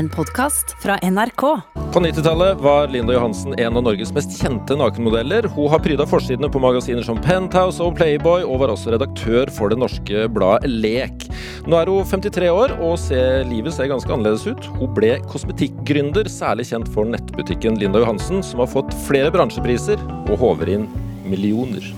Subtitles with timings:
[0.00, 1.42] En podkast fra NRK.
[1.92, 5.44] På 90-tallet var Linda Johansen en av Norges mest kjente nakenmodeller.
[5.52, 9.68] Hun har pryda forsidene på magasiner som Penthouse og Playboy, og var også redaktør for
[9.68, 11.26] det norske bladet Lek.
[11.68, 14.70] Nå er hun 53 år, og ser, livet ser ganske annerledes ut.
[14.78, 20.40] Hun ble kosmetikkgründer, særlig kjent for nettbutikken Linda Johansen, som har fått flere bransjepriser og
[20.46, 20.88] håver inn
[21.28, 21.92] millioner.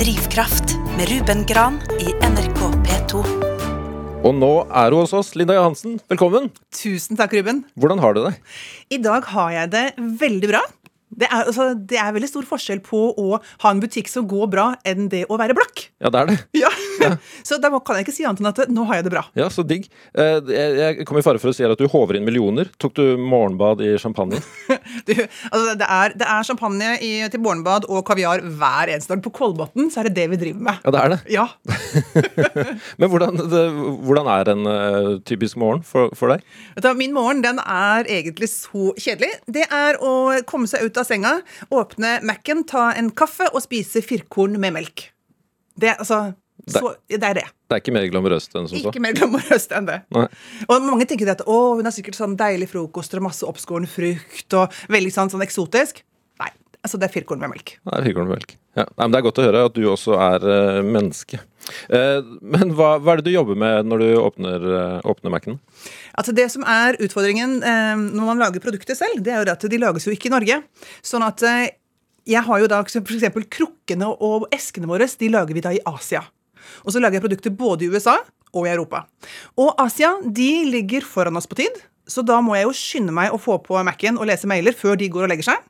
[0.00, 3.39] Drivkraft med Ruben Gran i NRK P2.
[4.20, 5.30] Og nå er hun hos oss.
[5.38, 6.50] Linda Johansen, velkommen.
[6.76, 7.62] Tusen takk, Ruben.
[7.80, 8.34] Hvordan har du det?
[8.92, 9.84] I dag har jeg det
[10.20, 10.60] veldig bra.
[11.10, 14.50] Det er, altså, det er veldig stor forskjell på å ha en butikk som går
[14.52, 15.88] bra, enn det å være blakk.
[16.04, 16.36] Ja, det er det.
[16.60, 16.70] Ja.
[17.46, 19.24] så da kan jeg ikke si annet enn at nå har jeg det bra.
[19.38, 19.88] Ja, så digg.
[20.14, 22.70] Eh, Jeg kom i fare for å si at du håver inn millioner.
[22.80, 24.40] Tok du morgenbad i champagne?
[25.06, 29.22] Du, altså, det, er, det er champagne i, til morgenbad og kaviar hver eneste dag.
[29.24, 30.82] På Kolbotn så er det det vi driver med.
[30.84, 31.18] Ja, det er det.
[31.32, 31.46] Ja.
[33.00, 33.62] Men hvordan, det,
[34.06, 36.44] hvordan er en uh, typisk morgen for, for deg?
[36.80, 39.32] Du, min morgen den er egentlig så kjedelig.
[39.50, 40.12] Det er å
[40.48, 41.36] komme seg ut av senga,
[41.74, 45.08] åpne Mac-en, ta en kaffe og spise firkorn med melk.
[45.80, 46.32] Det, altså,
[46.74, 47.46] så, det er det.
[47.70, 48.90] Det er ikke mer glamorøst enn som så?
[48.90, 49.98] Ikke mer glamorøst enn det.
[50.16, 50.26] Nei.
[50.68, 54.58] Og mange tenker at å, hun har sikkert sånn deilig frokost og masse oppskåren frukt
[54.58, 56.02] og veldig sånn, sånn eksotisk.
[56.42, 57.76] Nei, altså det er firkorn med melk.
[57.78, 58.56] Det er firkorn med melk.
[58.78, 58.84] Ja.
[58.86, 61.40] Nei, men det er godt å høre at du også er uh, menneske.
[61.90, 62.22] Uh,
[62.54, 65.58] men hva, hva er det du jobber med når du åpner, uh, åpner Mac-en?
[66.14, 69.78] Altså Det som er utfordringen når man lager produkter selv, det er jo at de
[69.80, 70.58] lages jo ikke i Norge.
[71.06, 71.40] Sånn at
[72.28, 73.30] jeg har jo da f.eks.
[73.48, 76.22] krukkene og eskene våre, de lager vi da i Asia.
[76.84, 78.18] Og så lager jeg produkter både i USA
[78.54, 79.04] og i Europa.
[79.60, 83.34] Og Asia de ligger foran oss på tid, så da må jeg jo skynde meg
[83.34, 85.66] å få på Mac-en og lese mailer før de går og legger seg.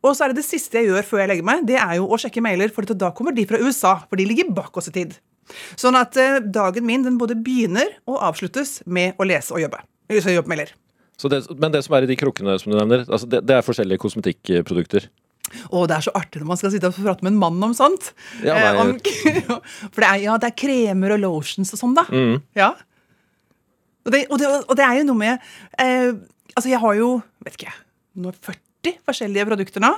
[0.00, 2.08] Og så er det det siste jeg gjør før jeg legger meg, det er jo
[2.10, 4.94] å sjekke mailer, for da kommer de fra USA, for de ligger bak oss i
[4.96, 5.18] tid.
[5.78, 9.82] Sånn at eh, dagen min den både begynner og avsluttes med å lese og jobbe.
[10.10, 10.72] Så jobbe mailer.
[11.20, 13.58] Så det, men det som er i de krukkene som du nevner, altså det, det
[13.58, 15.10] er forskjellige kosmetikkprodukter?
[15.70, 17.74] Og det er så artig når man skal sitte og prate med en mann om
[17.76, 18.12] sånt.
[18.44, 18.92] Ja, nei, Eh, om,
[19.92, 22.06] for det er, ja, det er kremer og lotions og sånn, da.
[22.58, 22.72] Ja.
[24.06, 26.12] Og det, og, det, og det er jo noe med eh,
[26.56, 27.10] Altså, jeg har jo,
[27.44, 27.72] vet ikke
[28.20, 29.92] nå 40 forskjellige produkter nå.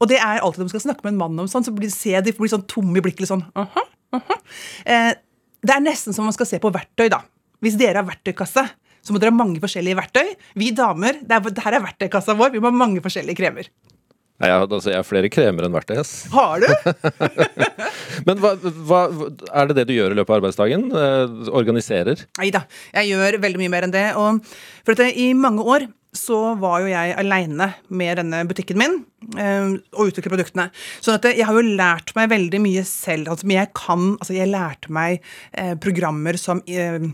[0.00, 1.90] Og det er alltid når man skal snakke med en mann om sånn, så blir,
[1.92, 3.28] ser jeg de blir sånn tomme i blikket.
[3.28, 3.88] sånn, uh -huh.
[4.84, 5.12] Eh,
[5.62, 7.22] det er nesten som man skal se på verktøy, da.
[7.60, 8.64] Hvis dere har verktøykasse,
[9.02, 10.34] så må dere ha mange forskjellige verktøy.
[10.54, 12.50] Vi damer, det er, det her er verktøykassa vår.
[12.54, 13.70] Vi må ha mange forskjellige kremer.
[14.42, 16.00] Nei, jeg, altså, jeg har flere kremer enn verktøy.
[16.32, 16.66] Har du?
[18.26, 19.02] Men hva, hva,
[19.46, 20.88] er det det du gjør i løpet av arbeidsdagen?
[20.90, 22.24] Eh, organiserer?
[22.40, 22.64] Nei da,
[22.98, 24.06] jeg gjør veldig mye mer enn det.
[24.18, 24.42] Og
[24.82, 28.98] for at I mange år så var jo jeg aleine med denne butikken min
[29.38, 30.68] eh, og utvikle produktene.
[30.98, 33.30] Sånn at jeg har jo lært meg veldig mye selv.
[33.32, 35.22] Altså, jeg kan, altså jeg lærte meg
[35.54, 37.12] eh, programmer som eh,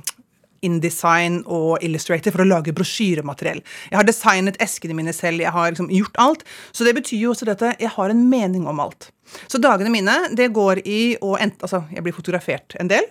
[0.66, 3.60] InDesign og Illustrator for å lage brosjyremateriell.
[3.90, 6.46] Jeg har designet eskene mine selv, jeg har liksom gjort alt.
[6.72, 9.10] Så det betyr jo også dette jeg har en mening om alt.
[9.46, 13.04] Så dagene mine, det går i å ent- Altså, jeg blir fotografert en del,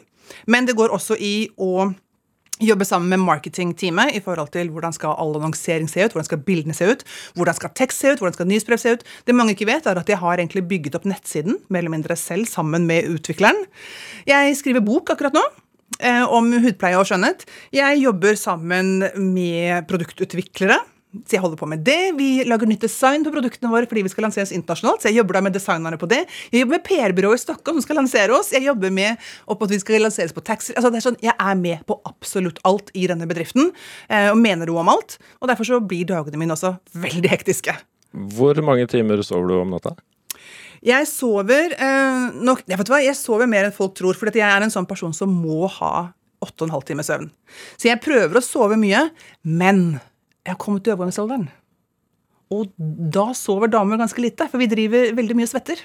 [0.48, 1.94] men det går også i å
[2.64, 6.42] jobbe sammen med marketingteamet i forhold til hvordan skal all annonsering se ut, hvordan skal
[6.48, 7.04] bildene se ut,
[7.38, 9.06] hvordan skal tekst se ut, hvordan skal nyhetsbrev se ut.
[9.30, 12.18] Det mange ikke vet, er at jeg har egentlig bygget opp nettsiden mer eller mindre
[12.18, 13.62] selv sammen med utvikleren.
[14.26, 15.44] Jeg skriver bok akkurat nå.
[16.00, 17.48] Eh, Om hudpleie og skjønnhet.
[17.76, 19.02] Jeg jobber sammen
[19.34, 20.80] med produktutviklere.
[21.26, 22.14] Så jeg holder på med det.
[22.18, 25.02] Vi lager nytt design på produktene våre fordi vi skal lanseres internasjonalt.
[25.02, 26.26] Så jeg jobber da med designerne på det.
[26.52, 28.52] Jeg jobber med PR-byrået i Stockholm som skal lansere oss.
[28.54, 30.76] Jeg jobber med at vi skal lanseres på taxi.
[30.76, 33.72] Altså det er sånn, Jeg er med på absolutt alt i denne bedriften
[34.10, 35.18] eh, og mener noe om alt.
[35.42, 37.74] Og derfor så blir dagene mine også veldig hektiske.
[38.38, 39.96] Hvor mange timer sover du om natta?
[40.88, 44.46] Jeg sover eh, nok jeg vet hva, jeg sover mer enn folk tror, for jeg
[44.46, 46.10] er en sånn person som må ha
[46.46, 47.30] 8,5 timer søvn.
[47.76, 49.08] Så jeg prøver å sove mye,
[49.44, 50.00] men
[50.46, 51.50] jeg har kommet til overgangsalderen.
[52.54, 55.82] Og da sover damer ganske lite, for vi driver veldig mye svetter.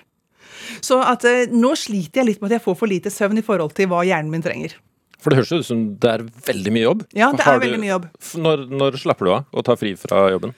[0.85, 3.47] Så at, eh, nå sliter jeg litt med at jeg får for lite søvn i
[3.47, 4.77] forhold til hva hjernen min trenger.
[5.23, 7.03] For det høres ut som det er veldig mye jobb.
[7.15, 8.09] Ja, det er veldig mye jobb.
[8.43, 10.55] Når, når slapper du av og tar fri fra jobben?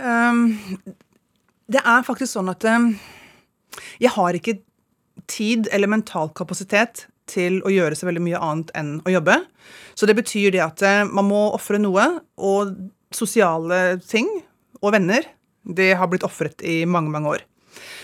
[0.00, 0.42] Um,
[1.72, 2.92] det er faktisk sånn at um,
[4.02, 4.58] jeg har ikke
[5.30, 9.38] tid eller mental kapasitet til å gjøre så veldig mye annet enn å jobbe.
[9.94, 12.74] Så det betyr det at eh, man må ofre noe, og
[13.14, 14.28] sosiale ting
[14.82, 15.26] og venner,
[15.62, 17.44] det har blitt ofret i mange, mange år.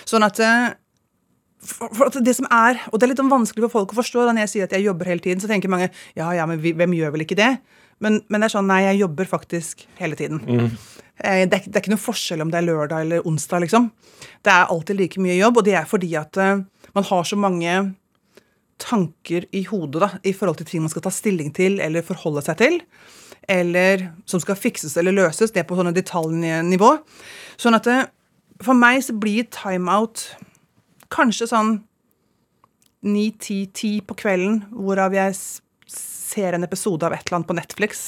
[0.08, 0.76] Sånn at eh,
[1.66, 4.34] for det som er, og det er litt sånn vanskelig for folk å forstå da
[4.36, 6.94] når jeg sier at jeg jobber hele tiden, så tenker mange ja, ja, men hvem
[6.94, 7.56] gjør vel ikke det?
[8.04, 10.44] Men, men det er sånn, nei, jeg jobber faktisk hele tiden.
[10.46, 10.76] Eh,
[11.18, 13.88] Det, er, det er ikke noe forskjell om det er lørdag eller onsdag, liksom.
[14.46, 16.60] Det er alltid like mye jobb, og det er fordi at eh,
[16.94, 17.78] man har så mange
[18.78, 22.44] tanker i hodet da, i forhold til ting man skal ta stilling til eller forholde
[22.46, 22.82] seg til.
[23.48, 25.50] eller som skal fikses eller løses.
[25.50, 26.90] Det er på sånne detaljnivå.
[27.56, 27.96] Sånn at det,
[28.60, 30.26] for meg så blir timeout
[31.08, 31.70] kanskje sånn
[33.06, 35.36] 9-10-10 på kvelden, hvorav jeg
[36.28, 38.04] ser en episode av et eller annet på Netflix.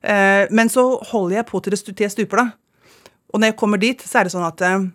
[0.00, 2.94] Eh, men så holder jeg på til det til jeg stuper, da.
[3.34, 4.88] Og når jeg kommer dit, så er det sånn at eh,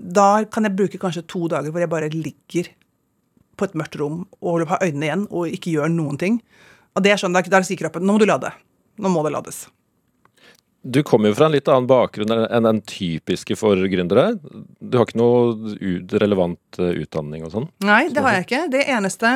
[0.00, 2.70] da kan jeg bruke kanskje to dager hvor jeg bare ligger
[3.60, 6.40] på et mørkt rom og har øynene igjen og ikke gjør noen ting.
[6.96, 8.50] Og det er sånn, da, da sier kroppen nå må du lade.
[9.00, 9.66] Nå må det lades.
[10.80, 14.38] Du kommer jo fra en litt annen bakgrunn enn den typiske for gründere.
[14.80, 15.74] Du har ikke noe
[16.22, 17.66] relevant eh, utdanning og sånn?
[17.84, 18.62] Nei, det har jeg ikke.
[18.72, 19.34] Det eneste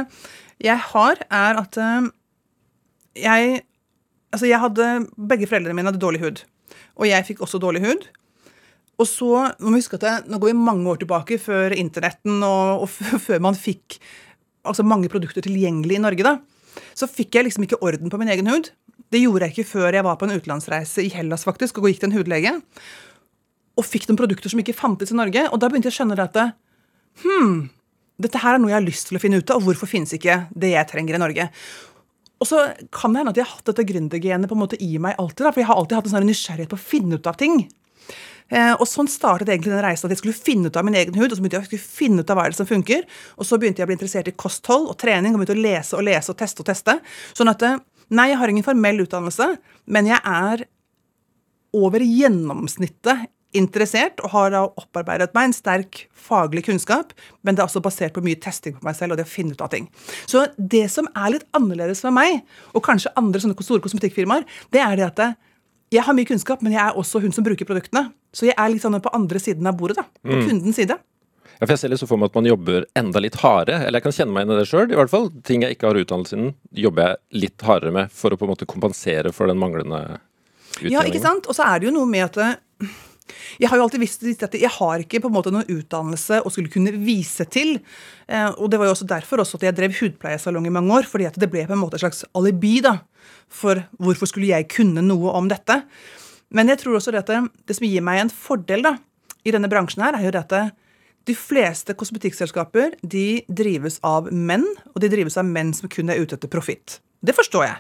[0.63, 2.11] jeg har, er at eh,
[3.25, 3.63] jeg
[4.35, 6.41] Altså, jeg hadde Begge foreldrene mine hadde dårlig hud.
[6.99, 8.09] Og jeg fikk også dårlig hud.
[8.99, 9.29] Og så
[9.63, 13.21] må vi huske at det, Nå går vi mange år tilbake, før internetten og, og
[13.27, 14.01] før man fikk
[14.65, 16.27] altså mange produkter tilgjengelig i Norge.
[16.27, 16.39] da,
[16.99, 18.73] Så fikk jeg liksom ikke orden på min egen hud.
[19.13, 22.03] Det gjorde jeg ikke før jeg var på en utenlandsreise i Hellas faktisk, og gikk
[22.03, 22.55] til en hudlege.
[23.79, 25.47] Og fikk noen produkter som ikke fantes i Norge.
[25.51, 26.41] Og da begynte jeg å skjønne at
[27.23, 27.57] hmm,
[28.21, 30.15] dette her er noe jeg har lyst til å finne ut av, og hvorfor finnes
[30.15, 31.49] ikke det jeg trenger i Norge?
[32.43, 32.61] Og så
[32.95, 35.47] kan det hende at jeg har hatt dette gründergenet på en måte i meg alltid.
[35.47, 37.63] da, For jeg har alltid hatt en sånn nysgjerrighet på å finne ut av ting.
[38.53, 41.17] Eh, og sånn startet egentlig den reisen, at jeg skulle finne ut av min egen
[41.17, 41.31] hud.
[41.31, 43.07] Og så begynte jeg å finne ut av hva det som funker.
[43.39, 45.97] Og så begynte jeg å bli interessert i kosthold og trening, og begynte å lese
[45.97, 46.99] og lese og teste og teste.
[47.39, 47.81] Sånn at eh,
[48.15, 49.49] nei, jeg har ingen formell utdannelse,
[49.95, 50.67] men jeg er
[51.75, 57.13] over gjennomsnittet interessert og har da opparbeidet meg en sterk faglig kunnskap,
[57.45, 59.55] men det er også basert på mye testing på meg selv og det å finne
[59.55, 59.89] ut av ting.
[60.31, 64.83] Så det som er litt annerledes med meg, og kanskje andre sånne store kosmetikkfirmaer, det
[64.85, 65.25] er det at
[65.95, 68.09] jeg har mye kunnskap, men jeg er også hun som bruker produktene.
[68.35, 70.09] Så jeg er litt sånn på andre siden av bordet, da.
[70.27, 70.97] På kundens side.
[71.55, 73.85] Ja, for jeg ser litt så for meg at man jobber enda litt hardere.
[73.85, 75.29] Eller jeg kan kjenne meg inn i det sjøl, i hvert fall.
[75.47, 78.55] Ting jeg ikke har utdannelse innen, jobber jeg litt hardere med for å på en
[78.57, 80.97] måte kompensere for den manglende utdanningen.
[80.97, 81.47] Ja, ikke sant?
[81.47, 82.97] Og så er det jo noe med at eh,
[83.59, 86.53] jeg har jo alltid visst at jeg har ikke på en måte noen utdannelse å
[86.53, 87.79] skulle kunne vise til.
[88.29, 91.09] Eh, og det var jo også derfor også at jeg drev hudpleiesalong i mange år.
[91.09, 92.99] fordi at det ble på en måte et slags alibi da,
[93.49, 95.83] for hvorfor skulle jeg kunne noe om dette.
[96.51, 98.97] Men jeg tror også at det, som gir meg en fordel da,
[99.45, 100.75] i denne bransjen, her, er jo at
[101.25, 106.21] de fleste kosmetikkselskaper de drives av menn, og de drives av menn som kun er
[106.21, 107.01] ute etter profitt.
[107.25, 107.77] Det forstår jeg.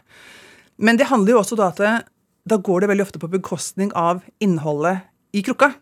[0.81, 2.08] Men det handler jo også da at
[2.44, 5.72] da går det veldig ofte på bekostning av innholdet i krukka.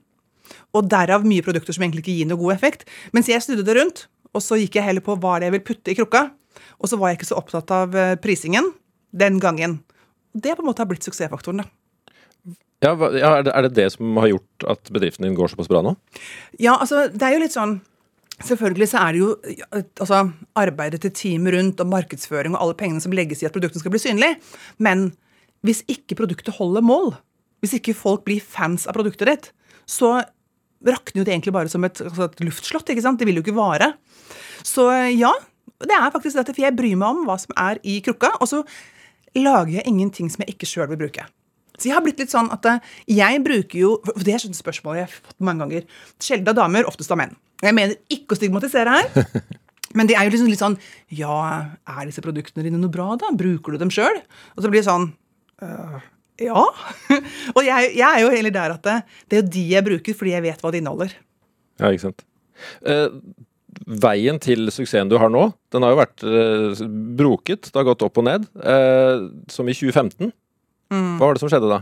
[0.77, 2.87] Og derav mye produkter som egentlig ikke gir noe god effekt.
[3.17, 5.67] Mens jeg snudde det rundt, og så gikk jeg heller på hva det jeg vil
[5.69, 6.27] putte i krukka.
[6.81, 8.73] Og så var jeg ikke så opptatt av eh, prisingen
[9.13, 9.81] den gangen.
[10.33, 11.69] Det på en måte har blitt suksessfaktoren, da.
[12.83, 15.95] Ja, er, det, er det som har gjort at bedriften din går såpass bra nå?
[16.59, 17.79] Ja, altså, det er jo litt sånn
[18.43, 19.27] Selvfølgelig så er det jo
[20.01, 20.17] altså,
[20.59, 23.93] arbeidet til teamet rundt og markedsføring og alle pengene som legges i at produktene skal
[23.95, 24.31] bli synlig.
[24.83, 25.13] Men
[25.63, 27.13] hvis ikke produktet holder mål,
[27.63, 29.51] hvis ikke folk blir fans av produktet ditt,
[29.89, 30.17] så
[30.83, 32.91] rakner jo det egentlig bare som et, altså et luftslott.
[32.91, 33.21] ikke sant?
[33.21, 33.93] Det vil jo ikke vare.
[34.67, 35.31] Så ja,
[35.83, 38.51] det er faktisk dette, for jeg bryr meg om hva som er i krukka, og
[38.51, 38.63] så
[39.39, 41.25] lager jeg ingenting som jeg ikke sjøl vil bruke.
[41.79, 44.55] Så jeg har blitt litt sånn at eh, jeg bruker jo for Det er sånn
[44.55, 45.87] spørsmål jeg har fått mange ganger.
[46.23, 47.33] Sjelden av damer, oftest av menn.
[47.63, 49.27] Jeg mener ikke å stigmatisere her.
[49.97, 50.79] Men det er jo liksom litt sånn
[51.13, 51.37] Ja,
[51.89, 53.33] er disse produktene dine noe bra, da?
[53.37, 54.21] Bruker du dem sjøl?
[54.57, 55.11] Og så blir det sånn
[55.65, 55.99] «Øh,
[56.41, 56.65] Ja.
[57.57, 60.17] Og jeg, jeg er jo heller der at det, det er jo de jeg bruker
[60.19, 61.17] fordi jeg vet hva det inneholder.
[61.81, 62.25] Ja, ikke sant.
[62.87, 63.09] Eh,
[64.03, 66.85] veien til suksessen du har nå, den har jo vært eh,
[67.19, 67.71] broket.
[67.71, 68.47] Det har gått opp og ned.
[68.61, 70.33] Eh, som i 2015.
[70.93, 71.81] Hva var det som skjedde da?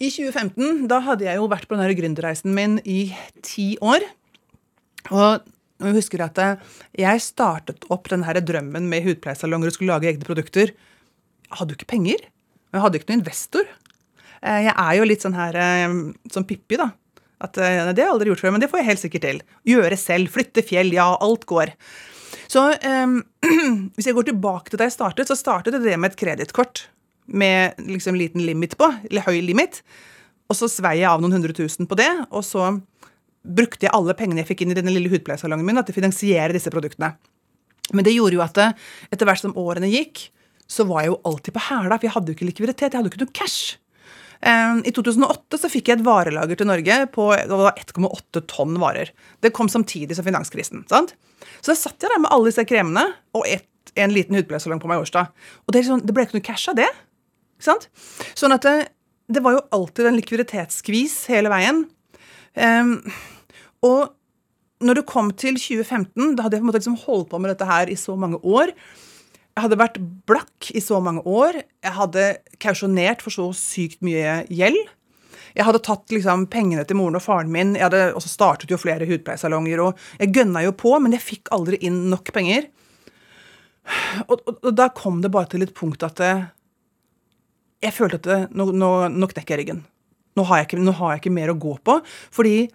[0.00, 3.10] I 2015 da hadde jeg jo vært på den gründerreisen min i
[3.44, 4.06] ti år.
[5.12, 5.44] Og
[5.80, 6.40] jeg husker at
[6.96, 10.72] jeg startet opp den her drømmen med hudpleiesalonger og skulle lage egne produkter.
[10.72, 12.24] Jeg hadde jo ikke penger.
[12.70, 13.70] Og jeg hadde ikke noen investor.
[14.40, 15.96] Eh, Jeg er jo litt sånn her eh,
[16.32, 16.90] som Pippi, da.
[17.40, 19.42] At eh, Det har jeg aldri gjort før, men det får jeg helt sikkert til.
[19.72, 21.74] Gjøre selv, flytte fjell, ja, alt går.
[22.50, 23.18] Så um,
[23.94, 26.88] hvis jeg går tilbake til da jeg startet, så startet det med et kredittkort
[27.30, 29.84] med liksom liten limit på, eller høy limit.
[30.50, 32.72] Og så svei jeg av noen hundre tusen på det, og så
[33.46, 36.00] brukte jeg alle pengene jeg fikk inn i denne lille hudpleiesalongen min, da, til å
[36.00, 37.12] finansiere disse produktene.
[37.94, 38.58] Men det gjorde jo at
[39.14, 40.26] etter hvert som årene gikk,
[40.70, 43.10] så var jeg jo alltid på hæla, for jeg hadde jo ikke likviditet, jeg hadde
[43.10, 43.78] jo ikke noe cash.
[44.40, 49.10] Eh, I 2008 så fikk jeg et varelager til Norge på 1,8 tonn varer.
[49.42, 50.86] Det kom samtidig som finanskrisen.
[50.90, 51.16] sant?
[51.60, 53.04] Så da satt jeg der med alle disse kremene
[53.36, 53.66] og et,
[53.98, 55.26] en liten hudpleiesalong på Majorstua.
[55.66, 56.88] Og det, sånn, det ble ikke noe cash av det.
[57.58, 57.90] Ikke sant?
[58.38, 58.76] Sånn at det,
[59.28, 61.84] det var jo alltid en likviditetsskvis hele veien.
[62.54, 62.96] Um,
[63.86, 64.14] og
[64.80, 67.52] når det kom til 2015, da hadde jeg på en måte liksom holdt på med
[67.52, 68.72] dette her i så mange år.
[69.60, 71.58] Jeg Jeg hadde vært blakk i så mange år.
[71.84, 72.22] Jeg hadde
[72.64, 74.78] kausjonert for så sykt mye gjeld.
[75.52, 77.74] Jeg hadde tatt liksom, pengene til moren og faren min.
[77.76, 79.82] Jeg hadde også startet jo flere hudpleiesalonger.
[79.84, 82.70] og Jeg gønna jo på, men jeg fikk aldri inn nok penger.
[84.30, 86.32] Og, og, og da kom det bare til et punkt at det,
[87.84, 89.84] jeg følte at det, nå, nå, nå knekker jeg ryggen.
[90.40, 92.00] Nå har, ikke, nå har, jeg ikke, mer å gå på.
[92.32, 92.70] Fordi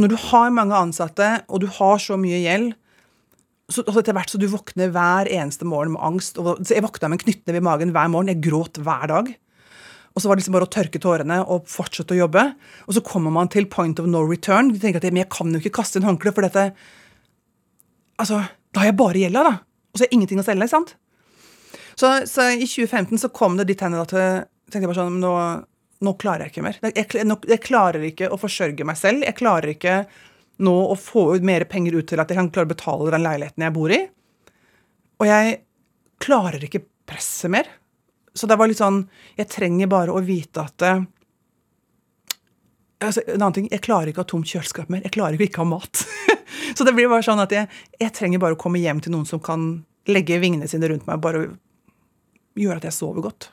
[0.00, 2.72] når du har mange ansatte, og du har så mye gjeld
[3.74, 6.38] så altså Etter hvert så du våkner hver eneste morgen med angst.
[6.40, 8.30] Og, så jeg våkna med en knyttneve i magen hver morgen.
[8.32, 9.32] Jeg gråt hver dag.
[10.14, 12.44] Og så var det liksom bare å tørke tårene og fortsette å jobbe.
[12.86, 14.70] Og så kommer man til point of no return.
[14.70, 16.70] Du tenker at Men jeg kan jo ikke kaste inn håndkleet, for dette
[18.14, 19.54] Altså, da har jeg bare gjelda, da.
[19.90, 20.92] Og så er jeg ingenting å selge, sant?
[21.98, 25.32] Så, så, i 2015 så kom det dit hen at jeg tenkte bare sånn nå,
[26.06, 26.78] nå klarer jeg ikke mer.
[26.82, 29.26] Jeg, jeg, jeg, klarer ikke å forsørge meg selv.
[29.26, 29.96] Jeg klarer ikke
[30.62, 33.24] nå å få ut mer penger ut til at jeg kan klare å betale den
[33.24, 34.00] leiligheten jeg bor i.
[35.22, 35.56] Og jeg
[36.22, 37.68] klarer ikke presset mer.
[38.34, 39.04] Så det var litt sånn
[39.38, 41.04] Jeg trenger bare å vite at uh,
[42.98, 45.04] altså, En annen ting, jeg klarer ikke å ha tomt kjøleskap mer.
[45.06, 46.04] Jeg klarer ikke å ha mat.
[46.76, 47.68] så det blir bare sånn at jeg,
[48.00, 51.20] jeg, trenger bare å komme hjem til noen som kan legge vingene sine rundt meg
[51.20, 51.44] og bare
[52.58, 53.50] gjøre at jeg sover godt.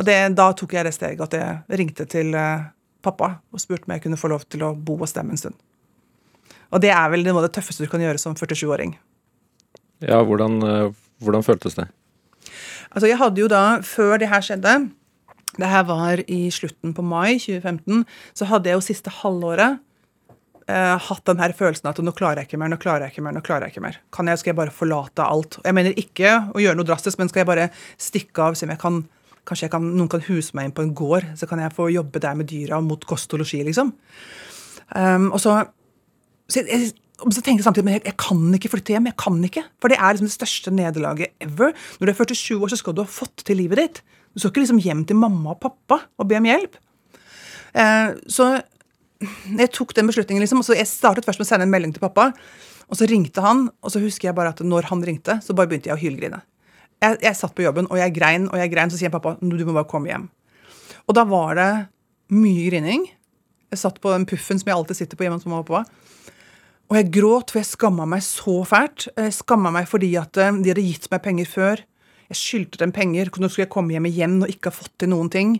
[0.00, 2.70] Og det, da tok jeg det steget at jeg ringte til uh,
[3.04, 5.58] pappa og spurte om jeg kunne få lov til å bo hos dem en stund.
[6.72, 8.96] Og det er vel noe av det tøffeste du kan gjøre som 47-åring.
[10.02, 11.86] Ja, hvordan, uh, hvordan føltes det?
[12.92, 14.72] Altså, jeg hadde jo da, før det her skjedde
[15.56, 18.04] Det her var i slutten på mai 2015.
[18.36, 19.80] Så hadde jeg jo siste halvåret
[20.64, 23.24] eh, hatt den her følelsen at nå klarer jeg ikke mer, nå klarer jeg ikke
[23.26, 23.98] mer, nå klarer jeg ikke mer.
[24.16, 25.58] Kan jeg, skal jeg bare forlate alt?
[25.64, 27.68] Jeg mener ikke å gjøre noe drastisk, men skal jeg bare
[28.00, 29.04] stikke av, se om jeg kan
[29.42, 31.88] Kanskje jeg kan, noen kan huse meg inn på en gård, så kan jeg få
[31.90, 33.88] jobbe der med dyra mot kost og losji, liksom.
[34.94, 35.56] Um, og så,
[36.52, 36.92] så jeg,
[37.22, 39.08] så jeg samtidig men jeg, jeg, kan ikke flytte hjem.
[39.10, 39.64] jeg kan ikke.
[39.80, 41.72] For det er liksom det største nederlaget ever.
[42.00, 44.02] Når du er 47 år, så skal du ha fått til livet ditt.
[44.32, 46.78] Du skal ikke liksom hjem til mamma og pappa og be om hjelp.
[47.78, 48.48] Eh, så
[49.22, 50.62] jeg tok den beslutningen, liksom.
[50.66, 52.32] så Jeg startet først med å sende en melding til pappa.
[52.90, 55.70] Og så ringte han, og så husker jeg bare at når han ringte, så bare
[55.70, 56.42] begynte jeg å hylgrine.
[57.02, 58.92] Jeg, jeg satt på jobben, og jeg grein, og jeg grein.
[58.92, 60.28] Så sier pappa du må bare komme hjem.
[61.08, 61.70] Og da var det
[62.32, 63.06] mye grining.
[63.72, 66.01] Jeg satt på den puffen som jeg alltid sitter på hjemme hos mamma og pappa.
[66.92, 69.06] Og jeg gråt, for jeg skamma meg så fælt.
[69.16, 71.80] Jeg skamma meg fordi at eh, de hadde gitt meg penger før.
[72.28, 73.30] Jeg skyldte dem penger.
[73.32, 75.54] Nå skulle jeg komme hjem igjen og ikke ha fått til noen ting.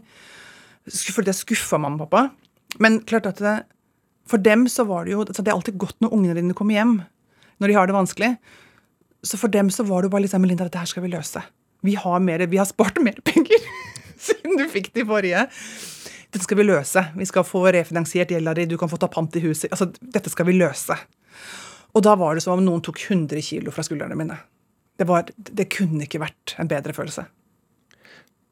[0.85, 2.27] Følte jeg skuffa mamma og pappa.
[2.85, 3.55] Men klart at det,
[4.29, 6.93] for dem så var det jo Det er alltid godt når ungene dine kommer hjem
[7.61, 8.31] når de har det vanskelig.
[9.25, 11.41] Så for dem så var det jo bare liksom Melinda, dette her skal vi løse.
[11.87, 13.65] Vi har, mer, vi har spart mer penger
[14.27, 15.47] siden du fikk de forrige.
[16.33, 17.05] Dette skal vi løse.
[17.15, 19.71] Vi skal få refinansiert gjelda di, du kan få ta pant i huset.
[19.71, 20.97] Altså, dette skal vi løse.
[21.93, 24.39] Og da var det som om noen tok 100 kilo fra skuldrene mine.
[24.99, 27.27] Det, var, det kunne ikke vært en bedre følelse.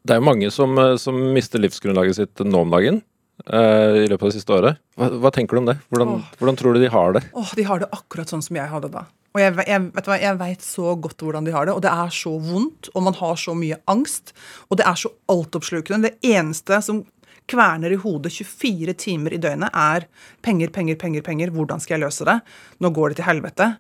[0.05, 3.03] Det er jo mange som, eh, som mister livsgrunnlaget sitt nå om dagen.
[3.49, 4.81] Uh, I løpet av det siste året.
[5.01, 5.79] Hva, hva tenker du om det?
[5.89, 6.33] Hvordan, oh.
[6.37, 7.23] hvordan, tror du de har det?
[7.33, 9.07] Oh, de har det akkurat sånn som jeg hadde da.
[9.33, 11.73] Og jeg, jeg, vet jeg vet så godt hvordan de har det.
[11.73, 14.35] Og det er så vondt, og man har så mye angst.
[14.69, 16.11] Og det er så altoppslukende.
[16.11, 17.05] Det eneste som
[17.51, 20.07] kverner i hodet 24 timer i døgnet, er
[20.45, 21.53] penger, penger, penger, penger.
[21.55, 22.39] Hvordan skal jeg løse det?
[22.81, 23.73] Nå går det til helvete.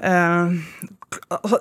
[0.00, 0.56] Uh,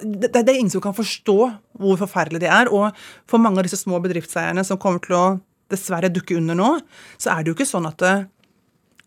[0.06, 1.38] det, det, er ingen som kan forstå
[1.82, 2.72] hvor forferdelig det er.
[2.72, 2.96] Og
[3.30, 5.28] for mange av disse små bedriftseierne som kommer til å
[5.70, 6.74] dessverre dukke under nå,
[7.22, 8.16] så er det jo ikke sånn at det,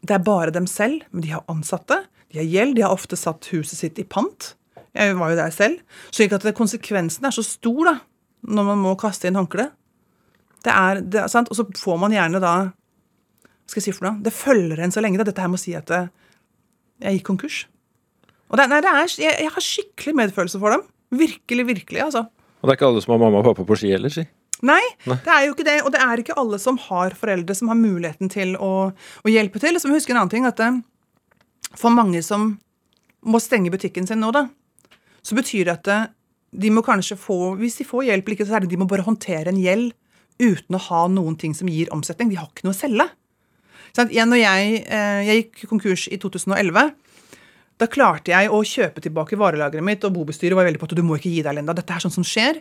[0.06, 3.18] det er bare dem selv, men de har ansatte, de har gjeld, de har ofte
[3.18, 4.54] satt huset sitt i pant.
[4.92, 5.80] Jeg var jo der selv.
[6.12, 7.94] Så ikke at konsekvensen er så stor da,
[8.42, 9.72] når man må kaste inn håndkleet.
[10.62, 11.50] Det er, det sant?
[11.50, 12.54] Og så får man gjerne da
[13.66, 14.20] skal jeg si for noe?
[14.20, 15.20] Det følger en så lenge.
[15.20, 15.26] Da.
[15.28, 17.62] Dette her med å si at jeg gikk konkurs.
[18.52, 20.84] Og det, nei, det er, jeg, jeg, har skikkelig medfølelse for dem.
[21.22, 22.26] Virkelig, virkelig, altså.
[22.60, 24.26] Og det er ikke alle som har mamma og pappa på ski heller, si?
[24.62, 25.78] Nei, Nei, det er jo ikke det.
[25.86, 29.62] Og det er ikke alle som har foreldre som har muligheten til å, å hjelpe
[29.62, 29.80] til.
[29.80, 32.52] Så må huske en annen ting, at det, eh, for mange som
[33.24, 34.44] må stenge butikken sin nå, da,
[35.24, 36.06] så betyr det at eh,
[36.52, 39.06] de må kanskje få Hvis de får hjelp, ikke så er det de må bare
[39.06, 39.94] håndtere en gjeld
[40.42, 42.32] uten å ha noen ting som gir omsetning.
[42.32, 43.08] De har ikke noe å selge.
[43.92, 46.92] Sånn, når jeg, eh, jeg gikk konkurs i 2011,
[47.80, 51.02] da klarte jeg å kjøpe tilbake varelageret mitt, og bobestyret var veldig på at du
[51.02, 51.74] må ikke gi deg, Linda.
[51.76, 52.60] Dette er sånt som skjer.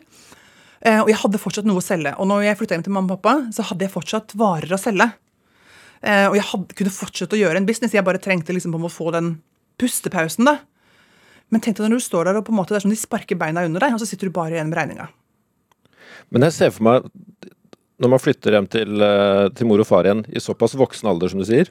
[0.82, 2.16] Eh, og jeg hadde fortsatt noe å selge.
[2.18, 4.82] Og når jeg flytta hjem til mamma og pappa, så hadde jeg fortsatt varer å
[4.82, 5.12] selge.
[6.02, 7.94] Eh, og jeg hadde, kunne fortsette å gjøre en business.
[7.94, 9.36] Jeg bare trengte liksom å få den
[9.82, 10.58] pustepausen, da.
[11.52, 13.00] Men tenk deg når du står der og på en måte det er som de
[13.00, 15.10] sparker beina under deg, og så sitter du bare igjen med regninga.
[16.32, 17.10] Men jeg ser for meg
[18.01, 21.31] når man flytter hjem til, eh, til, mor og far igjen i såpass voksen alder
[21.31, 21.70] som du sier,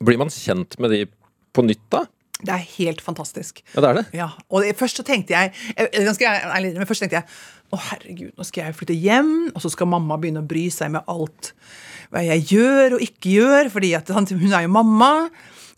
[0.00, 1.04] blir man kjent med de
[1.54, 2.06] på nytt da?
[2.40, 3.60] Det er helt fantastisk.
[3.74, 4.04] Ja, det er det.
[4.16, 7.28] Ja, og det, først så tenkte jeg, ganske ærlig, men først tenkte jeg
[7.70, 10.94] å herregud, nå skal jeg flytte hjem, og så skal mamma begynne å bry seg
[10.94, 11.52] med alt
[12.10, 15.28] hva jeg gjør og ikke gjør, fordi at sant, hun er jo mamma.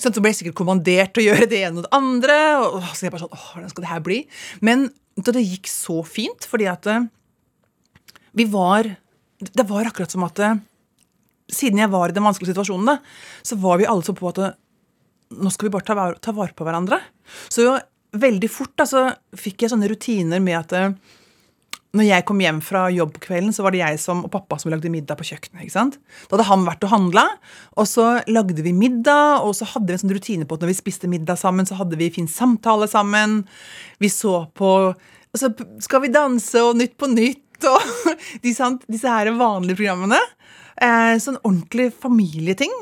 [0.01, 2.39] Så ble jeg sikkert kommandert til å gjøre det ene og det andre.
[2.65, 4.23] og så jeg bare sånn, åh, hvordan skal det her bli?
[4.65, 4.89] Men
[5.19, 7.05] det gikk så fint, fordi at eh,
[8.39, 8.89] vi var
[9.43, 10.59] Det var akkurat som at eh,
[11.53, 12.99] siden jeg var i den vanskelige situasjonen, da,
[13.43, 14.55] så var vi alle så på at eh,
[15.43, 17.01] nå skal vi bare ta vare, ta på hverandre.
[17.49, 17.75] Så jo,
[18.13, 19.09] veldig fort da, så
[19.39, 20.95] fikk jeg sånne rutiner med at eh,
[21.93, 24.57] når jeg kom hjem fra jobb på kvelden, så var det jeg som, og pappa
[24.61, 25.67] som lagde middag på kjøkkenet.
[25.67, 25.99] ikke sant?
[26.31, 27.25] Da hadde han vært og handla,
[27.77, 30.73] og så lagde vi middag, og så hadde vi en sånn rutine på at når
[30.73, 33.43] vi spiste middag sammen, så hadde vi fin samtale sammen.
[34.01, 35.53] Vi så på altså,
[35.85, 37.83] Skal vi danse og Nytt på nytt og
[38.47, 40.21] disse, disse her vanlige programmene.
[40.83, 42.73] Eh, sånn ordentlig familieting.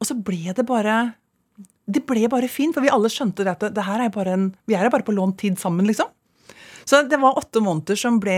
[0.00, 1.02] Og så ble det bare
[1.90, 4.34] det ble bare fint, for vi alle skjønte det at det, det her er bare
[4.36, 6.06] en, vi er bare på lånt tid sammen, liksom.
[6.86, 8.36] Så det var åtte måneder som ble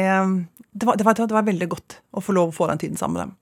[0.73, 2.99] det var, det, var, det var, veldig godt å få lov å få den tiden
[3.01, 3.37] sammen med dem.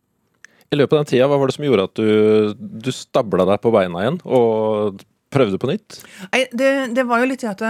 [0.70, 2.10] I løpet av den tida, hva var det som gjorde at du,
[2.58, 5.02] du stabla deg på beina igjen og
[5.34, 6.00] prøvde på nytt?
[6.34, 7.64] Nei, det, det var jo litt til at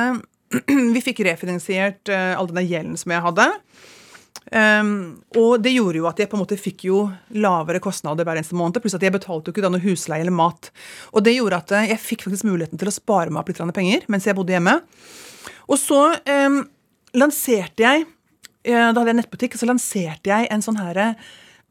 [0.94, 3.46] vi fikk refinansiert uh, all denne gjelden som jeg hadde.
[4.50, 7.04] Um, og det gjorde jo at jeg på en måte fikk jo
[7.38, 8.80] lavere kostnader hver eneste måned.
[8.82, 10.72] Pluss at jeg betalte jo ikke da noe husleie eller mat.
[11.14, 14.08] Og det gjorde at jeg fikk faktisk muligheten til å spare meg opp litt penger
[14.10, 14.80] mens jeg bodde hjemme.
[15.70, 16.64] Og så um,
[17.16, 18.08] lanserte jeg
[18.66, 20.98] Da hadde jeg nettbutikk, så lanserte jeg en sånn her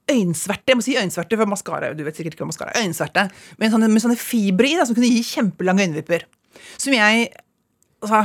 [0.10, 0.72] øyensverte.
[0.72, 1.92] Jeg må si øyensverte for maskara.
[1.94, 2.86] Du vet sikkert ikke hva maskara er.
[2.86, 3.28] Øyensverte.
[3.62, 6.25] Med sånne, med sånne fibre i da, som kunne gi kjempelange øyenvipper.
[6.82, 7.28] Som jeg
[8.01, 8.24] altså,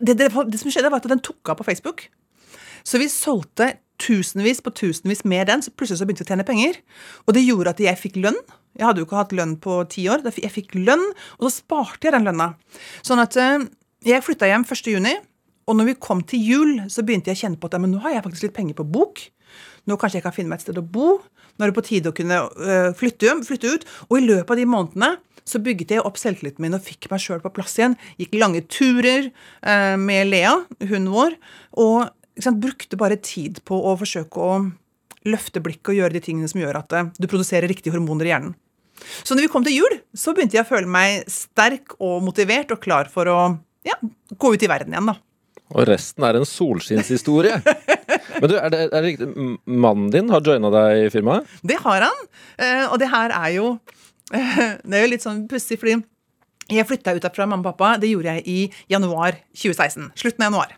[0.00, 2.08] det, det, det, som skjedde, var at den tok av på Facebook.
[2.86, 6.46] Så vi solgte tusenvis på tusenvis med den, så plutselig så begynte vi å tjene
[6.46, 6.80] penger.
[7.26, 8.38] Og det gjorde at jeg fikk lønn.
[8.76, 10.24] Jeg hadde jo ikke hatt lønn på ti år.
[10.36, 11.04] Jeg fikk lønn,
[11.38, 12.52] og så sparte jeg den lønna.
[13.06, 13.64] Sånn at eh,
[14.06, 14.92] jeg flytta hjem 1.
[14.92, 15.14] juni,
[15.66, 18.14] og når vi kom til jul, så begynte jeg å kjenne på at nå har
[18.14, 19.24] jeg faktisk litt penger på bok.
[19.86, 21.16] Nå kanskje jeg kan finne meg et sted å bo.
[21.56, 23.86] Nå er det på tide å kunne øh, flytte, flytte ut.
[24.10, 27.22] Og i løpet av de månedene så bygget jeg opp selvtilliten min og fikk meg
[27.22, 27.94] sjøl på plass igjen.
[28.20, 31.36] Gikk lange turer eh, med Lea, hunden vår,
[31.82, 32.10] og
[32.42, 34.58] sant, brukte bare tid på å forsøke å
[35.26, 38.32] løfte blikket og gjøre de tingene som gjør at eh, du produserer riktige hormoner i
[38.32, 38.56] hjernen.
[38.96, 42.72] Så når vi kom til jul, så begynte jeg å føle meg sterk og motivert
[42.72, 43.40] og klar for å
[43.86, 43.96] ja,
[44.32, 45.18] gå ut i verden igjen, da.
[45.74, 47.58] Og resten er en solskinnshistorie.
[48.40, 49.28] Men du, er det, er det riktig
[49.66, 51.48] Mannen din har joina deg i firmaet?
[51.66, 52.26] Det har han.
[52.62, 53.76] Eh, og det her er jo
[54.26, 56.00] Det er jo litt sånn pussig, fordi
[56.66, 57.92] jeg flytta ut fra mamma og pappa.
[58.02, 58.58] Det gjorde jeg i
[58.90, 60.10] januar 2016.
[60.18, 60.74] Slutten av januar.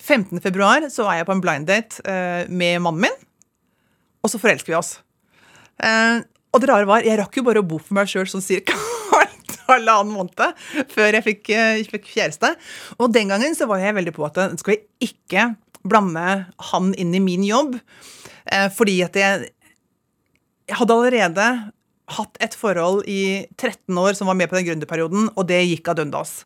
[0.00, 0.40] 15.
[0.42, 3.18] februar så er jeg på en blind date eh, med mannen min,
[4.24, 4.94] og så forelsker vi oss.
[5.80, 8.44] Eh, og det rare var, jeg rakk jo bare å bo for meg sjøl sånn
[8.44, 8.76] cirka
[9.70, 12.54] halvannen måned før jeg fikk, uh, fikk, kjæreste.
[12.98, 15.52] Og den gangen så var jeg veldig på at skal jeg ikke
[15.86, 16.24] blande
[16.72, 17.78] han inn i min jobb,
[18.76, 19.46] fordi at jeg,
[20.68, 21.46] jeg hadde allerede
[22.16, 25.90] hatt et forhold i 13 år som var med på den gründerperioden, og det gikk
[25.92, 26.42] ad undas.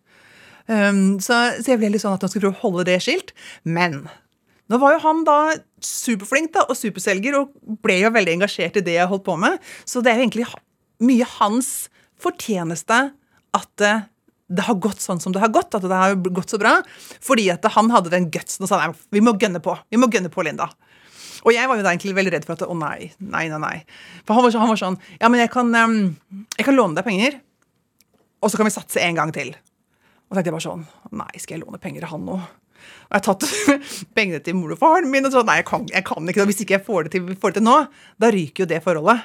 [0.67, 3.35] Um, så, så, jeg ble litt sånn at han skulle prøve å holde det skilt.
[3.67, 4.05] Men
[4.73, 5.39] nå var jo han da
[5.85, 7.53] superflink da, og superselger og
[7.85, 9.61] ble jo veldig engasjert i det jeg holdt på med.
[9.85, 10.49] Så det er jo egentlig
[11.05, 11.71] mye hans
[12.23, 13.01] fortjeneste
[13.55, 13.93] at det,
[14.55, 15.77] det har gått sånn som det har gått.
[15.77, 16.79] At det har gått så bra.
[17.25, 19.77] Fordi at han hadde den gutsen og sa nei, vi må gønne på.
[19.93, 20.71] Vi må gønne på, Linda.
[21.45, 23.61] Og jeg var jo da egentlig veldig redd for at å nei, nei, nei.
[23.61, 23.77] nei.
[24.25, 27.05] For han var, han var sånn Ja, men jeg kan, um, jeg kan låne deg
[27.05, 27.37] penger,
[28.41, 29.53] og så kan vi satse en gang til.
[30.35, 32.39] Og tenkte jeg bare sånn Nei, skal jeg låne penger av han nå?
[32.43, 33.45] Og jeg har tatt
[34.19, 35.47] pengene til mor og faren min og sånn.
[35.47, 36.49] nei, jeg kan, jeg kan ikke det.
[36.51, 37.77] Hvis ikke jeg får det, til, får det til nå,
[38.21, 39.23] da ryker jo det forholdet.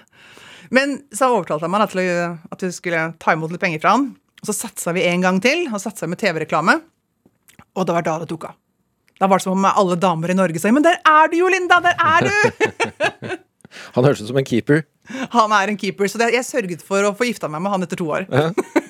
[0.76, 4.12] Men så overtalte han meg til at vi skulle ta imot litt penger fra han.
[4.39, 6.78] Og så satsa vi en gang til, og satsa med TV-reklame.
[7.76, 8.56] Og det var da det tok av.
[9.19, 11.50] Da var det som om alle damer i Norge sa Men der er du jo,
[11.52, 11.82] Linda!
[11.84, 13.34] Der er du!
[13.98, 14.86] Han høres ut som en keeper.
[15.34, 18.00] Han er en keeper, så jeg sørget for å få gifta meg med han etter
[18.00, 18.28] to år.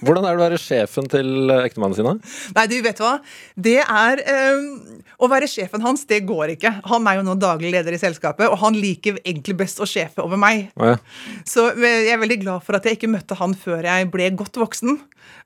[0.04, 2.22] Hvordan er det å være sjefen til eh, ektemannen sin?
[2.56, 3.18] Nei, du vet hva.
[3.60, 4.22] Det er
[4.56, 4.68] um,
[5.20, 6.72] Å være sjefen hans, det går ikke.
[6.88, 10.24] Han er jo nå daglig leder i selskapet, og han liker egentlig best å sjefe
[10.24, 10.70] over meg.
[10.80, 10.96] Ja.
[11.48, 14.32] Så eh, jeg er veldig glad for at jeg ikke møtte han før jeg ble
[14.40, 15.00] godt voksen.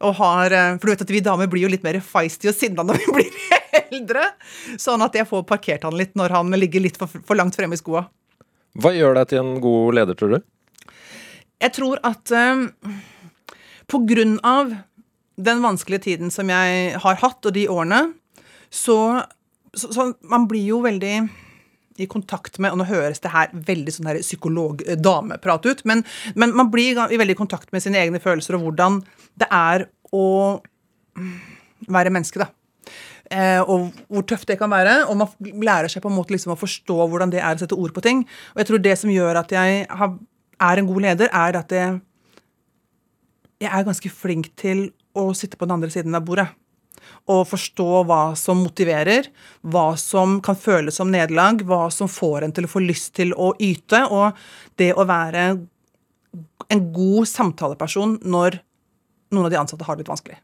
[0.03, 2.85] Og har, for du vet at vi damer blir jo litt mer feisty og sinna
[2.85, 3.33] når vi blir
[3.93, 4.27] eldre.
[4.81, 7.77] Sånn at jeg får parkert han litt når han ligger litt for, for langt fremme
[7.77, 8.05] i skoa.
[8.81, 10.39] Hva gjør deg til en god leder, tror du?
[11.61, 12.65] Jeg tror at um,
[13.91, 14.73] på grunn av
[15.35, 18.01] den vanskelige tiden som jeg har hatt, og de årene,
[18.69, 18.97] så,
[19.73, 21.15] så, så Man blir jo veldig
[22.01, 26.01] i kontakt med Og nå høres det her veldig sånn psykolog-dameprat ut, men,
[26.33, 29.01] men, man blir i veldig kontakt med sine egne følelser og hvordan
[29.37, 30.25] det er å
[31.89, 32.49] være menneske, da.
[33.33, 35.03] Eh, og hvor tøft det kan være.
[35.09, 37.77] Og man lærer seg på en måte liksom å forstå hvordan det er å sette
[37.77, 38.23] ord på ting.
[38.53, 40.13] Og jeg tror det som gjør at jeg har,
[40.63, 42.01] er en god leder, er at jeg,
[43.63, 46.47] jeg er ganske flink til å sitte på den andre siden av bordet.
[47.31, 49.29] Og forstå hva som motiverer,
[49.61, 53.35] hva som kan føles som nederlag, hva som får en til å få lyst til
[53.35, 54.39] å yte, og
[54.79, 55.45] det å være
[56.73, 58.57] en god samtaleperson når
[59.33, 60.39] noen av de ansatte har det litt vanskelig.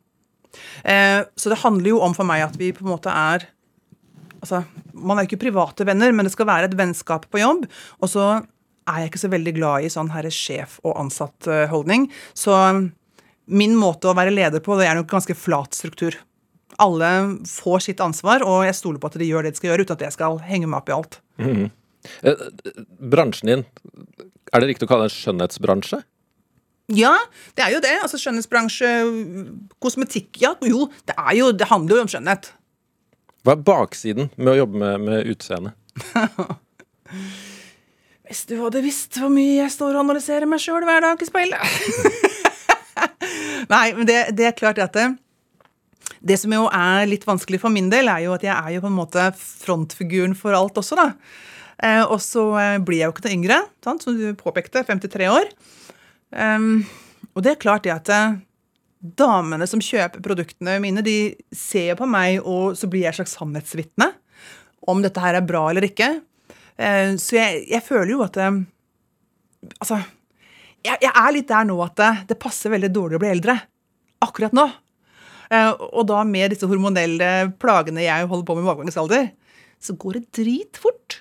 [0.84, 3.46] Eh, så det handler jo om for meg at vi på en måte er
[4.42, 7.68] altså, Man er jo ikke private venner, men det skal være et vennskap på jobb.
[8.02, 8.26] Og så
[8.90, 12.10] er jeg ikke så veldig glad i sånn herre sjef- og ansatt-holdning.
[12.38, 12.56] Så
[13.50, 16.18] min måte å være leder på, det er nok ganske flat struktur.
[16.80, 17.10] Alle
[17.50, 19.98] får sitt ansvar, og jeg stoler på at de gjør det de skal gjøre, uten
[19.98, 21.20] at jeg skal henge meg opp i alt.
[21.40, 21.70] Mm -hmm.
[23.12, 23.66] bransjen din,
[24.54, 26.04] er det riktig å kalle det en skjønnhetsbransje?
[26.90, 27.14] Ja,
[27.56, 28.00] det er jo det.
[28.02, 28.88] Altså Skjønnhetsbransje,
[29.80, 32.54] kosmetikk Ja, jo, det, er jo, det handler jo om skjønnhet.
[33.46, 35.76] Hva er baksiden med å jobbe med, med utseende?
[38.30, 41.26] Hvis du hadde visst hvor mye jeg står og analyserer meg sjøl hver dag i
[41.26, 41.78] speilet.
[43.74, 45.08] Nei, men det, det, er klart at det,
[46.22, 48.84] det som jo er litt vanskelig for min del, er jo at jeg er jo
[48.84, 51.08] på en måte frontfiguren for alt også, da.
[51.82, 54.06] Eh, og så eh, blir jeg jo ikke noe yngre, sant?
[54.06, 55.50] som du påpekte, 53 år.
[56.30, 56.86] Um,
[57.34, 58.38] og det er klart det at uh,
[59.02, 63.38] damene som kjøper produktene mine, de ser på meg, og så blir jeg et slags
[63.40, 64.12] sannhetsvitne
[64.90, 66.20] om dette her er bra eller ikke.
[66.80, 68.62] Uh, så jeg, jeg, føler jo at uh,
[69.84, 69.98] Altså,
[70.86, 73.58] jeg, jeg, er litt der nå at det, det, passer veldig dårlig å bli eldre.
[74.24, 74.64] Akkurat nå.
[75.52, 79.28] og da med disse hormonelle plagene jeg holder på med i overgangsalder,
[79.84, 81.18] så går det dritfort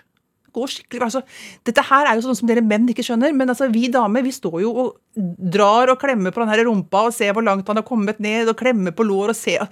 [0.59, 1.23] går skikkelig altså,
[1.66, 4.35] Dette her er jo sånn som dere menn ikke skjønner, men altså, vi damer vi
[4.35, 5.23] står jo og
[5.55, 8.51] drar og klemmer på den her rumpa og ser hvor langt han har kommet ned,
[8.51, 9.66] og klemmer på lår og ser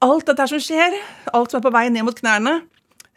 [0.00, 0.94] Alt dette som skjer,
[1.36, 2.54] alt som er på vei ned mot knærne.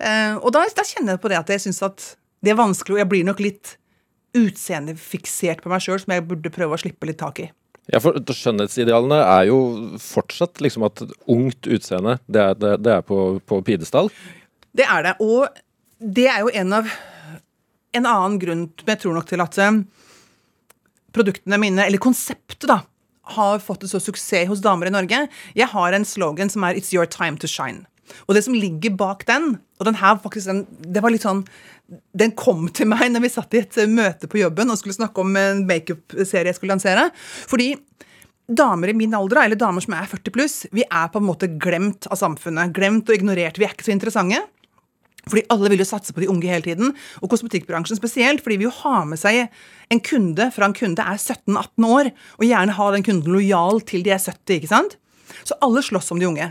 [0.03, 2.05] Eh, og da, da, kjenner jeg på det at jeg syns at
[2.43, 3.75] det er vanskelig, og jeg blir nok litt
[4.35, 7.49] utseendefiksert på meg sjøl, som jeg burde prøve å slippe litt tak i.
[7.91, 9.57] Ja, for Skjønnhetsidealene er jo
[9.99, 14.09] fortsatt liksom at ungt utseende, det er, det, det er på, på pidestall?
[14.73, 15.17] Det er det.
[15.23, 15.49] Og
[15.99, 16.93] det er jo en av
[17.93, 19.75] En annen grunn jeg tror nok til at eh,
[21.13, 22.79] produktene mine, eller konseptet, da,
[23.35, 25.19] har fått en så suksess hos damer i Norge.
[25.53, 27.85] Jeg har en slogan som er 'It's your time to shine'.
[28.27, 31.43] Og det som ligger bak den, og den her faktisk, den, det var litt sånn
[32.15, 34.95] Den kom til meg når vi satt i et eh, møte på jobben og skulle
[34.95, 37.09] snakke om en makeup-serie jeg skulle lansere.
[37.49, 37.73] Fordi
[38.47, 41.51] damer i min alder, eller damer som er 40 pluss, vi er på en måte
[41.51, 42.73] glemt av samfunnet.
[42.75, 43.59] Glemt og ignorert.
[43.59, 44.41] Vi er ikke så interessante.
[45.23, 46.91] Fordi alle vil jo satse på de unge hele tiden,
[47.23, 48.43] og kosmetikkbransjen spesielt.
[48.43, 49.45] Fordi vi jo har med seg
[49.93, 54.03] en kunde fra en kunde er 17-18 år, og gjerne ha den kunden lojal til
[54.03, 54.57] de er 70.
[54.57, 54.97] ikke sant?
[55.47, 56.49] Så alle slåss om de unge.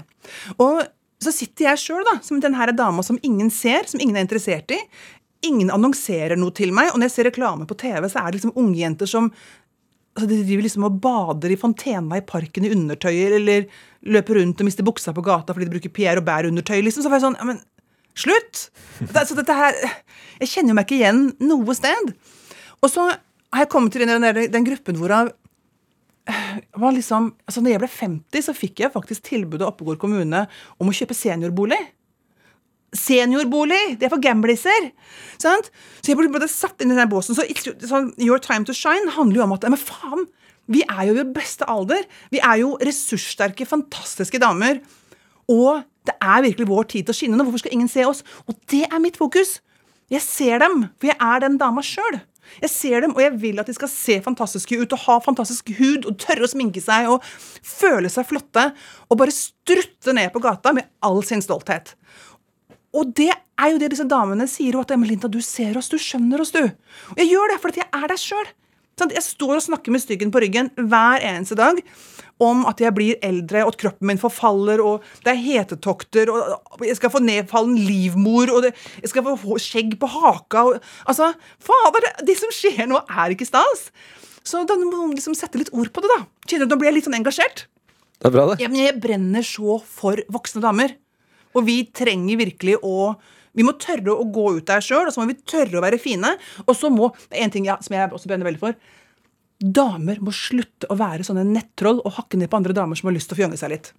[0.56, 0.80] Og
[1.24, 4.78] så sitter jeg sjøl som denne dama som ingen ser, som ingen er interessert i.
[5.48, 8.40] Ingen annonserer noe til meg, og når jeg ser reklame på TV, så er det
[8.40, 9.32] liksom ungjenter som
[10.12, 13.64] altså De driver liksom og bader i fontena i parken i undertøyer, eller
[14.12, 16.82] løper rundt og mister buksa på gata fordi de bruker Pierre og Bær-undertøy.
[16.84, 17.62] liksom, så får jeg sånn, ja, men
[18.12, 18.66] Slutt!
[19.08, 19.76] Så dette her
[20.42, 22.12] Jeg kjenner jo meg ikke igjen noe sted.
[22.82, 25.30] Og så har jeg kommet til den, den gruppen hvorav
[26.82, 30.46] var liksom, altså når jeg ble 50, så fikk jeg faktisk tilbudet Oppegård kommune
[30.78, 31.80] om å kjøpe seniorbolig.
[32.92, 33.96] Seniorbolig!
[33.96, 34.90] Det er for gambliser!
[35.40, 35.54] Så
[36.04, 37.36] jeg ble satt inn i den båsen.
[37.38, 37.46] Så,
[37.88, 40.28] så Your time to shine handler jo om at Men faen!
[40.70, 42.04] Vi er jo i beste alder.
[42.30, 44.78] Vi er jo ressurssterke, fantastiske damer.
[45.50, 47.46] Og det er virkelig vår tid til å skinne nå.
[47.48, 48.22] Hvorfor skal ingen se oss?
[48.46, 49.56] Og det er mitt fokus.
[50.12, 52.20] Jeg ser dem, for jeg er den dama sjøl.
[52.60, 55.72] Jeg ser dem, og jeg vil at de skal se fantastiske ut og ha fantastisk
[55.78, 57.24] hud og tørre å sminke seg og
[57.64, 58.68] føle seg flotte
[59.08, 61.94] og bare strutte ned på gata med all sin stolthet.
[62.92, 66.42] Og det er jo det disse damene sier, at Emelinta, du ser oss, du skjønner
[66.44, 66.60] oss, du.
[67.14, 68.50] Og jeg gjør det fordi jeg er der sjøl.
[69.02, 71.80] Jeg står og snakker med styggen på ryggen hver eneste dag
[72.42, 76.84] om at jeg blir eldre, og at kroppen min forfaller, og det er hetetokter, og
[76.86, 81.32] jeg skal få nedfallen livmor, og det, jeg skal få skjegg på haka og, Altså,
[81.62, 83.88] fader, det som skjer nå, er ikke stas.
[84.46, 86.24] Så da må man liksom sette litt ord på det, da.
[86.48, 87.66] Kjenner du, Nå blir jeg litt sånn engasjert.
[88.18, 88.62] Det er bra, det.
[88.62, 90.96] Ja, men jeg brenner så for voksne damer.
[91.52, 93.14] Og vi trenger virkelig å
[93.52, 95.98] vi må tørre å gå ut der sjøl, og så må vi tørre å være
[96.00, 96.30] fine.
[96.64, 98.78] Og så må En ting ja, som jeg også brenner veldig for
[99.62, 103.16] Damer må slutte å være sånne nettroll og hakke ned på andre damer som har
[103.16, 103.92] lyst til å fjønge seg litt.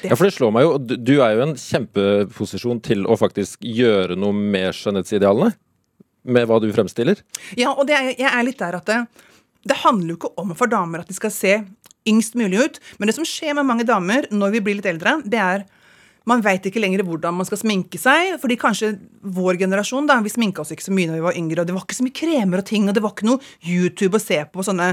[0.00, 0.08] Det.
[0.08, 4.16] Ja, for det slår meg jo, Du er jo en kjempeposisjon til å faktisk gjøre
[4.16, 5.52] noe med skjønnhetsidealene.
[6.22, 7.18] Med hva du fremstiller.
[7.58, 9.00] Ja, og er, jeg er litt der at det,
[9.66, 11.56] det handler jo ikke om for damer at de skal se
[12.08, 12.78] yngst mulig ut.
[12.98, 15.66] Men det som skjer med mange damer når vi blir litt eldre, det er
[16.28, 18.36] man veit ikke lenger hvordan man skal sminke seg.
[18.42, 21.60] fordi kanskje vår generasjon da, vi sminka oss ikke så mye når vi var yngre,
[21.62, 24.18] og det var ikke så mye kremer og ting, og det var ikke noe YouTube
[24.18, 24.88] å se på sånne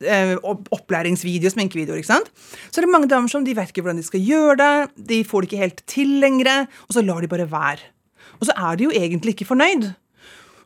[0.00, 2.02] eh, opplæringsvideoer, sminkevideoer.
[2.02, 2.32] ikke sant?
[2.70, 4.74] Så er det mange damer som de vet ikke hvordan de skal gjøre det,
[5.12, 7.90] de får det ikke helt til lenger, og så lar de bare være.
[8.40, 9.92] Og så er de jo egentlig ikke fornøyd.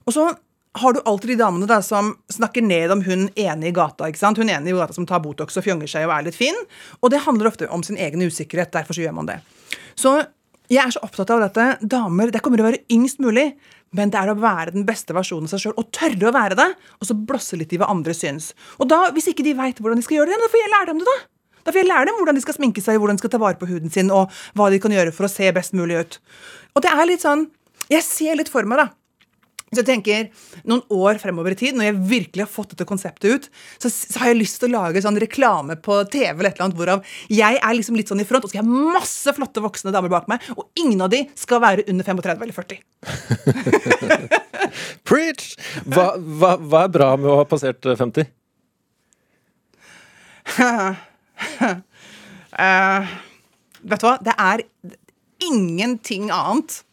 [0.07, 0.31] Og så
[0.77, 4.09] har du alltid de damene da, som snakker ned om hun ene i gata.
[4.09, 4.39] ikke sant?
[4.39, 6.57] Hun ene i gata som tar Botox og fjonger seg og er litt fin.
[7.01, 8.75] Og det handler ofte om sin egen usikkerhet.
[8.75, 9.39] Derfor så gjør man det.
[9.99, 10.17] Så
[10.73, 11.67] jeg er så opptatt av dette.
[11.87, 13.53] Damer, det kommer til å være yngst mulig.
[13.97, 16.59] Men det er å være den beste versjonen av seg sjøl, og tørre å være
[16.59, 16.67] det.
[16.99, 18.51] Og så blåse litt i hva andre syns.
[18.83, 20.91] Og da, hvis ikke de veit hvordan de skal gjøre det, da får jeg lære
[20.91, 21.17] dem det, da.
[21.67, 23.59] Da får jeg lære dem hvordan de skal sminke seg, hvordan de skal ta vare
[23.59, 26.21] på huden sin, og hva de kan gjøre for å se best mulig ut.
[26.77, 27.49] Og det er litt sånn
[27.87, 28.91] Jeg ser litt for meg, da
[29.75, 30.29] så jeg tenker,
[30.71, 33.49] Noen år fremover i tid, når jeg virkelig har fått dette konseptet ut,
[33.83, 36.69] så, så har jeg lyst til å lage sånn reklame på TV eller et eller
[36.69, 37.03] annet, hvorav
[37.35, 40.13] jeg er liksom litt sånn i front, og så skal ha masse flotte voksne damer
[40.13, 42.79] bak meg, og ingen av de skal være under 35 eller 40.
[45.09, 45.51] Preach!
[45.83, 48.31] Hva, hva, hva, er bra med å ha passert 50?
[50.63, 50.95] uh,
[52.63, 53.15] eh,
[53.83, 54.17] vet du hva?
[54.23, 54.63] Det er
[55.43, 56.86] ingenting annet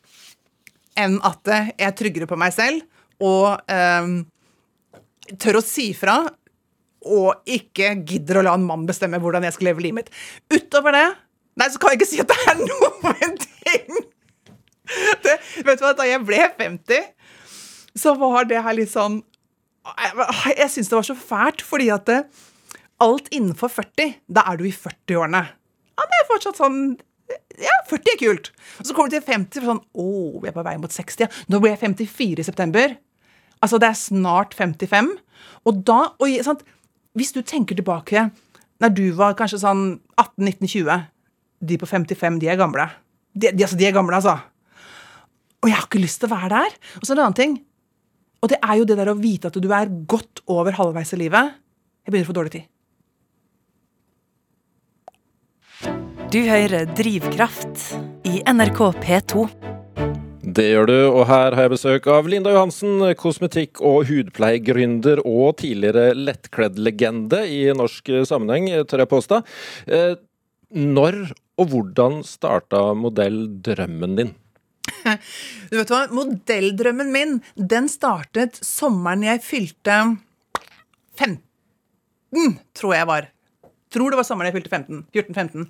[1.00, 2.84] enn at jeg er tryggere på meg selv
[3.24, 4.14] og eh,
[5.42, 6.22] tør å si fra
[7.04, 10.14] og ikke gidder å la en mann bestemme hvordan jeg skal leve livet mitt.
[10.54, 11.08] Utover det
[11.60, 14.00] Nei, så kan jeg ikke si at det er noen ting!
[15.24, 17.12] Det, vet du hva, Da jeg ble 50,
[18.00, 19.20] så var det her litt sånn
[19.86, 20.26] Jeg,
[20.58, 22.20] jeg syns det var så fælt, fordi at det,
[23.04, 25.42] alt innenfor 40, da er du i 40-årene.
[25.94, 26.78] Ja, det er fortsatt sånn
[27.62, 28.52] ja, 40 er kult.
[28.80, 30.08] Og så kommer du til 50 og sånn Å,
[30.44, 31.42] vi er på vei mot 60.
[31.52, 32.96] Nå blir jeg 54 i september.
[33.64, 35.12] Altså, det er snart 55.
[35.70, 36.64] Og da og, sant,
[37.14, 38.30] Hvis du tenker tilbake
[38.82, 39.84] når du var kanskje sånn
[40.20, 41.06] 18-19-20
[41.64, 42.90] De på 55, de er gamle.
[43.32, 44.36] De, de, altså, de er gamle, altså.
[45.64, 46.76] Og jeg har ikke lyst til å være der.
[47.00, 47.54] Og så en annen ting.
[48.44, 51.22] Og det er jo det der å vite at du er godt over halvveis i
[51.22, 51.56] livet.
[52.04, 52.66] Jeg begynner å få dårlig tid.
[56.34, 57.92] Du hører Drivkraft
[58.26, 59.44] i NRK P2.
[60.42, 65.60] Det gjør du, og her har jeg besøk av Linda Johansen, kosmetikk- og hudpleiegründer og
[65.62, 69.40] tidligere lettkledd-legende i norsk sammenheng, tør jeg påstå.
[69.86, 70.16] Eh,
[70.74, 71.20] når
[71.62, 74.34] og hvordan starta modelldrømmen din?
[75.70, 80.02] Du vet hva, Modelldrømmen min den startet sommeren jeg fylte
[81.22, 83.30] 15, tror jeg var
[83.94, 84.82] tror det var sommeren jeg fylte
[85.14, 85.68] 14-15,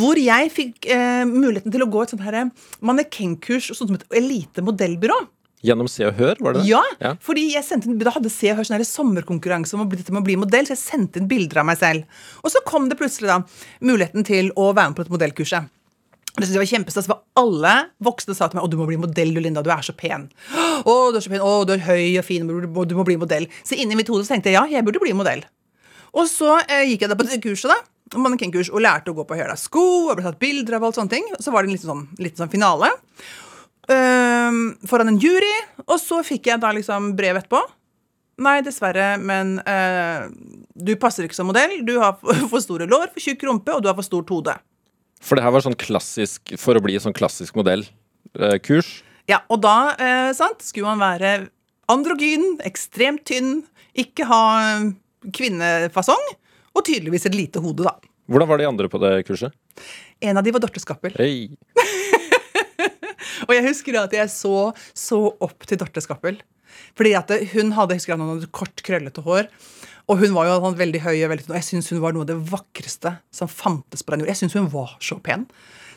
[0.00, 3.98] hvor jeg fikk eh, muligheten til å gå et sånt her eh, mannekengkurs sånn som
[3.98, 5.20] et elite modellbyrå.
[5.66, 6.68] Gjennom Se og Hør, var det det?
[6.70, 7.16] Ja, ja.
[7.24, 10.36] fordi jeg sendte, da hadde Se og Hør sånn sommerkonkurranse om å bli, å bli
[10.38, 12.20] modell, så jeg sendte inn bilder av meg selv.
[12.44, 13.40] Og så kom det plutselig da
[13.82, 15.74] muligheten til å være med på et modellkurset.
[16.38, 17.72] Det synes jeg var kjempestas, for Alle
[18.04, 19.62] voksne sa til meg å, du må bli modell, du, Linda.
[19.66, 20.28] Du er så pen.
[20.54, 21.42] Å, du er så pen.
[21.42, 22.46] Å, du er høy og fin.
[22.46, 23.48] Du må, bli modell.
[23.66, 25.42] Så inni mitt hode tenkte jeg ja, jeg burde bli modell.
[26.14, 28.18] Og så eh, gikk jeg da på det kurset, da.
[28.18, 31.12] Mannekengkurs, og lærte å gå på høla sko og ble tatt bilder av alt sånne
[31.12, 31.26] ting.
[31.44, 32.88] Så var det en liten sånn, liten sånn finale
[33.88, 35.54] um, foran en jury.
[35.86, 37.62] Og så fikk jeg da liksom brev etterpå.
[38.44, 40.28] Nei, dessverre, men uh,
[40.78, 41.80] du passer ikke som modell.
[41.86, 42.18] Du har
[42.52, 44.54] for store lår, for tjukk rumpe, og du har for stort hode.
[45.24, 48.92] For det her var sånn klassisk for å bli sånn klassisk modellkurs?
[49.02, 51.48] Uh, ja, og da uh, sant, skulle man være
[51.90, 53.62] androgyn, ekstremt tynn,
[53.98, 54.42] ikke ha
[55.24, 56.28] kvinnefasong,
[56.76, 57.96] og tydeligvis et lite hode, da.
[58.28, 59.54] Hvordan var de andre på det kurset?
[60.20, 61.14] En av de var Dorte Skappel.
[61.16, 61.48] Hey.
[63.46, 66.40] og jeg husker at jeg så, så opp til Dorte Skappel.
[66.98, 69.48] Fordi at hun hadde jeg husker at hun hadde kort, krøllete hår.
[70.08, 72.30] Og hun var jo sånn veldig høy og veldig, jeg syns hun var noe av
[72.30, 74.32] det vakreste som fantes på den jord.
[74.32, 75.48] Jeg syns hun var så pen.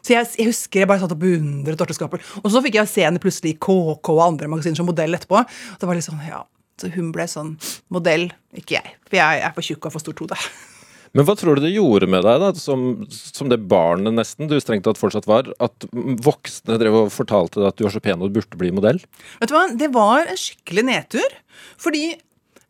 [0.02, 2.24] Så jeg, jeg, husker jeg bare satt og beundret Dorte Skappel.
[2.42, 5.44] Og så fikk jeg se henne plutselig i KK og andre magasiner som modell etterpå.
[5.44, 6.42] Og det var litt sånn, ja,
[6.82, 7.56] så hun ble sånn
[7.94, 8.94] modell, ikke jeg.
[9.08, 10.40] For jeg er for tjukk og har for stort hode.
[11.12, 14.56] Men hva tror du det gjorde med deg, da, som, som det barnet nesten du
[14.64, 15.88] strengt tatt fortsatt var, at
[16.24, 19.02] voksne drev og fortalte deg at du var så pen og burde bli modell?
[19.42, 21.36] Vet du hva, Det var en skikkelig nedtur.
[21.82, 22.14] Fordi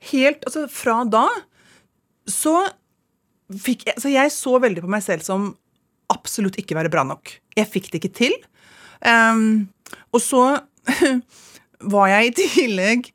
[0.09, 1.27] helt altså fra da
[2.29, 2.55] så
[3.51, 5.49] fikk jeg Så jeg så veldig på meg selv som
[6.11, 7.33] absolutt ikke være bra nok.
[7.57, 8.35] Jeg fikk det ikke til.
[9.03, 9.69] Um,
[10.15, 10.43] og så
[11.93, 13.11] var jeg i tillegg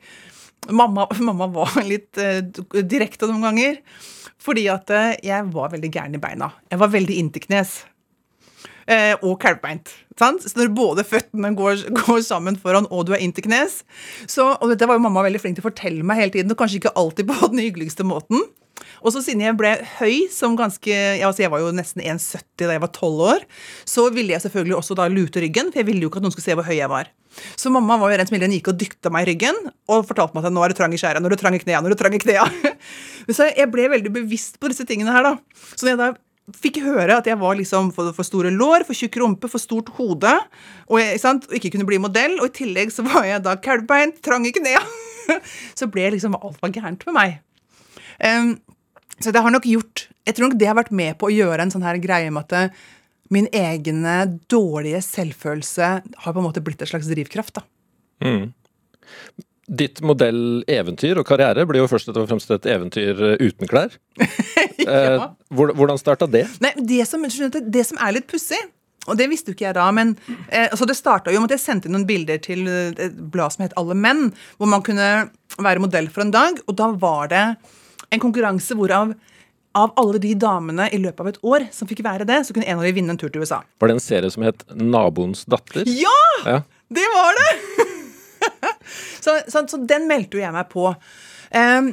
[0.71, 2.41] Mamma, mamma var litt uh,
[2.83, 3.83] direkte noen ganger.
[4.43, 6.53] Fordi at uh, jeg var veldig gæren i beina.
[6.71, 7.79] Jeg var veldig inntilknes.
[7.85, 7.96] Uh,
[9.21, 9.91] og kalvbeint.
[10.17, 10.45] Sant?
[10.47, 13.83] Så når både føttene går, går sammen foran, og du er inntilknes
[14.31, 16.61] så, Og dette var jo mamma veldig flink til å fortelle meg hele tiden, og
[16.61, 18.47] kanskje ikke alltid på den hyggeligste måten.
[19.05, 22.67] Og så siden jeg ble høy, som ganske ja, altså Jeg var jo nesten 1,70
[22.67, 23.47] da jeg var 12 år,
[23.89, 26.35] så ville jeg selvfølgelig også da lute ryggen, for jeg ville jo ikke at noen
[26.35, 27.11] skulle se hvor høy jeg var.
[27.61, 29.59] Så mamma var jo rent smilende, gikk og dykta meg i ryggen
[29.93, 31.61] og fortalte meg at nå er det trang i skjæra, nå er det trang i
[31.61, 32.47] knea, nå er det trang i knea.
[33.37, 35.35] Så jeg ble veldig bevisst på disse tingene her, da.
[35.75, 36.09] Så når jeg da
[36.55, 39.91] fikk høre at jeg var liksom for, for store lår, for tjukk rumpe, for stort
[39.97, 40.33] hode,
[40.87, 44.21] og, jeg, og ikke kunne bli modell, og i tillegg så var jeg da kalvbeint,
[44.25, 44.83] trang i knea,
[45.79, 47.41] så ble liksom alt var gærent med meg.
[48.23, 48.55] Um,
[49.21, 51.67] så det har nok gjort Jeg tror nok det har vært med på å gjøre
[51.67, 52.73] en sånn her greie med at
[53.33, 54.15] min egne
[54.51, 55.89] dårlige selvfølelse
[56.25, 57.59] har på en måte blitt et slags drivkraft.
[57.59, 57.63] da.
[58.25, 58.53] Mm.
[59.67, 63.97] Ditt modell-eventyr og karriere blir jo først og fremst et eventyr eh, uten klær.
[64.87, 65.33] ja.
[65.51, 66.45] Hvordan starta det?
[66.63, 68.61] Nei, det som, det som er litt pussig,
[69.07, 70.15] og det visste jo ikke jeg da, men
[70.49, 73.67] eh, altså det starta jo med at jeg sendte noen bilder til et blad som
[73.67, 75.11] het Alle menn, hvor man kunne
[75.59, 77.47] være modell for en dag, og da var det
[78.15, 79.17] en konkurranse hvorav
[79.77, 82.69] av alle de damene i løpet av et år som fikk være det, så kunne
[82.71, 83.61] en av dem vinne en tur til USA.
[83.83, 85.85] Var det en serie som het Naboens datter?
[85.91, 86.17] Ja!
[86.47, 86.63] ja.
[86.89, 87.96] Det var det!
[89.25, 90.89] så, så, så, den meldte jo jeg meg på.
[91.53, 91.93] Um,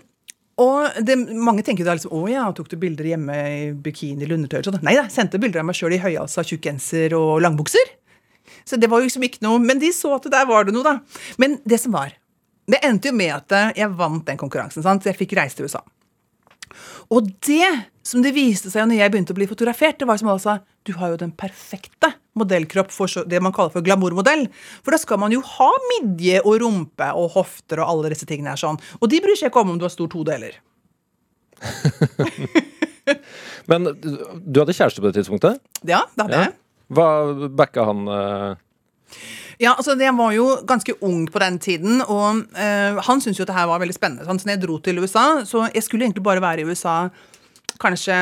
[0.62, 4.38] og det, mange tenker da liksom Å ja, tok du bilder hjemme i bikini eller
[4.38, 4.62] undertøy?
[4.66, 4.82] Sånn.
[4.86, 7.96] Nei da, sendte bilder av meg sjøl i høyhalsa tjukkgenser og langbukser.
[8.68, 10.86] Så det var jo liksom ikke noe Men de så at der var det noe,
[10.86, 11.24] da.
[11.42, 12.14] Men det som var
[12.70, 14.86] Det endte jo med at jeg vant den konkurransen.
[14.86, 15.04] sant?
[15.04, 15.82] Så jeg fikk reise til USA.
[17.12, 17.70] Og det
[18.06, 20.60] som det viste seg når jeg begynte å bli fotografert, det var som alle sa
[20.88, 24.48] du har jo den perfekte modellkropp for det man kaller for glamourmodell.
[24.84, 28.54] For da skal man jo ha midje og rumpe og hofter og alle disse tingene
[28.54, 28.80] her sånn.
[29.00, 30.60] Og de bryr seg ikke om om du har stort hode heller.
[33.70, 35.64] Men du hadde kjæreste på det tidspunktet?
[35.88, 36.56] Ja, det hadde jeg.
[36.94, 37.08] Hva
[37.56, 38.08] backa han?
[38.08, 38.56] Uh...
[39.62, 43.46] Ja, altså Jeg var jo ganske ung på den tiden, og uh, han syntes jo
[43.46, 44.26] at det her var veldig spennende.
[44.26, 46.98] Så når jeg dro til USA, så jeg skulle egentlig bare være i USA
[47.84, 48.16] kanskje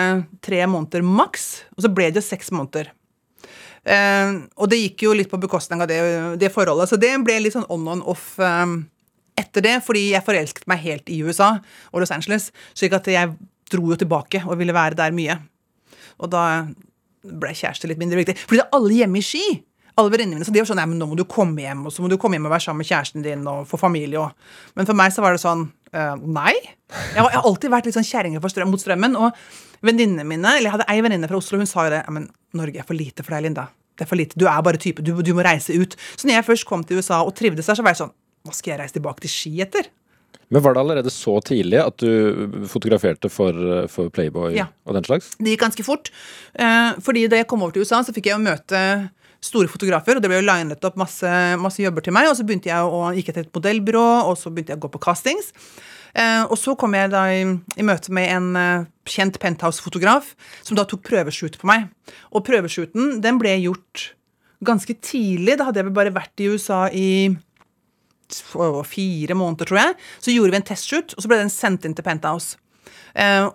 [0.44, 2.92] tre måneder maks, og så ble det jo seks måneder.
[3.82, 6.02] Uh, og det gikk jo litt på bekostning av det,
[6.42, 8.76] det, forholdet, så det ble litt sånn on and off uh,
[9.40, 11.56] etter det, fordi jeg forelsket meg helt i USA
[11.90, 13.34] og Los Angeles, slik at jeg
[13.72, 15.40] dro jo tilbake og ville være der mye.
[16.22, 16.46] Og da
[17.22, 18.36] ble kjæreste litt mindre viktig.
[18.44, 19.46] Fordi det er alle hjemme i Ski
[20.00, 21.94] alle venninnene mine så de var sånn Nei, men nå må du komme hjem, og
[21.94, 24.32] så må du komme hjem og være sammen med kjæresten din og få familie og
[24.78, 26.56] Men for meg så var det sånn uh, Nei.
[27.16, 29.16] Jeg, har, alltid vært litt sånn kjerringe strøm, mot strømmen.
[29.20, 32.02] Og venninnene mine Eller jeg hadde ei venninne fra Oslo, hun sa jo det.
[32.14, 32.28] Men
[32.58, 33.70] Norge er for lite for deg, Linda.
[33.96, 34.40] Det er for lite.
[34.40, 35.04] Du er bare type.
[35.06, 35.98] Du, du må reise ut.
[36.16, 38.14] Så når jeg først kom til USA og trivdes der, så var jeg sånn
[38.48, 39.92] Hva skal jeg reise tilbake til Ski etter?
[40.52, 43.56] Men Var det allerede så tidlig at du fotograferte for,
[43.88, 44.66] for Playboy ja.
[44.84, 45.30] og den slags?
[45.40, 46.12] Det gikk ganske fort.
[46.60, 48.82] Uh, fordi da jeg kom over til USA, så fikk jeg jo møte
[49.42, 51.30] store fotografer, og det ble jo linet opp masse,
[51.62, 52.30] masse jobber til meg.
[52.30, 54.92] Og så begynte jeg å gikk etter et modellbyrå, og så begynte jeg å gå
[54.94, 55.50] på castings.
[56.14, 57.44] Eh, og så kom jeg da i,
[57.80, 61.88] i møte med en uh, kjent Penthouse-fotograf som da tok prøveshoot på meg.
[62.36, 64.12] Og prøveshooten den ble gjort
[64.68, 65.58] ganske tidlig.
[65.58, 67.08] Da hadde jeg vel bare vært i USA i
[68.32, 69.96] fire måneder, tror jeg.
[70.24, 72.60] Så gjorde vi en testshoot, og så ble den sendt inn til Penthouse.
[73.16, 73.48] Eh,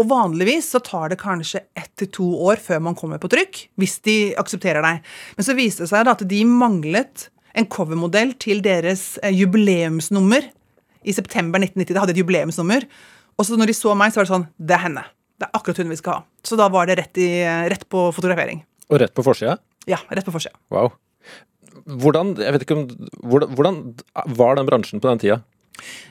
[0.00, 3.66] og vanligvis så tar det kanskje ett til to år før man kommer på trykk,
[3.80, 5.04] hvis de aksepterer deg.
[5.36, 10.46] Men så viste det seg at de manglet en covermodell til deres eh, jubileumsnummer
[11.02, 11.92] i september 1990.
[11.92, 12.86] De hadde et jubileumsnummer.
[13.36, 15.04] Og så når de så meg, så var det sånn Det er henne.
[15.40, 16.24] Det er akkurat hun vi skal ha.
[16.46, 17.30] Så da var det rett, i,
[17.72, 18.62] rett på fotografering.
[18.90, 19.56] Og rett på forsida?
[19.88, 20.56] Ja, rett på forsida.
[20.72, 20.92] Wow.
[22.00, 22.84] Hvordan, jeg vet ikke om,
[23.24, 23.78] hvordan, hvordan
[24.36, 25.40] var den bransjen på den tida?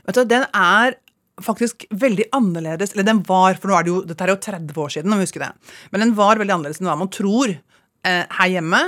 [0.07, 0.97] Vet du, Den er
[1.45, 4.79] faktisk veldig annerledes Eller den var, for nå er det jo, dette er jo 30
[4.83, 5.51] år siden, om vi husker det.
[5.91, 8.81] Men den var veldig annerledes enn hva man tror eh, her hjemme.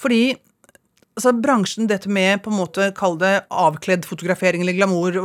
[0.00, 0.20] Fordi
[1.16, 5.16] altså, bransjen, dette med på en måte, kall det avkledd fotografering eller glamour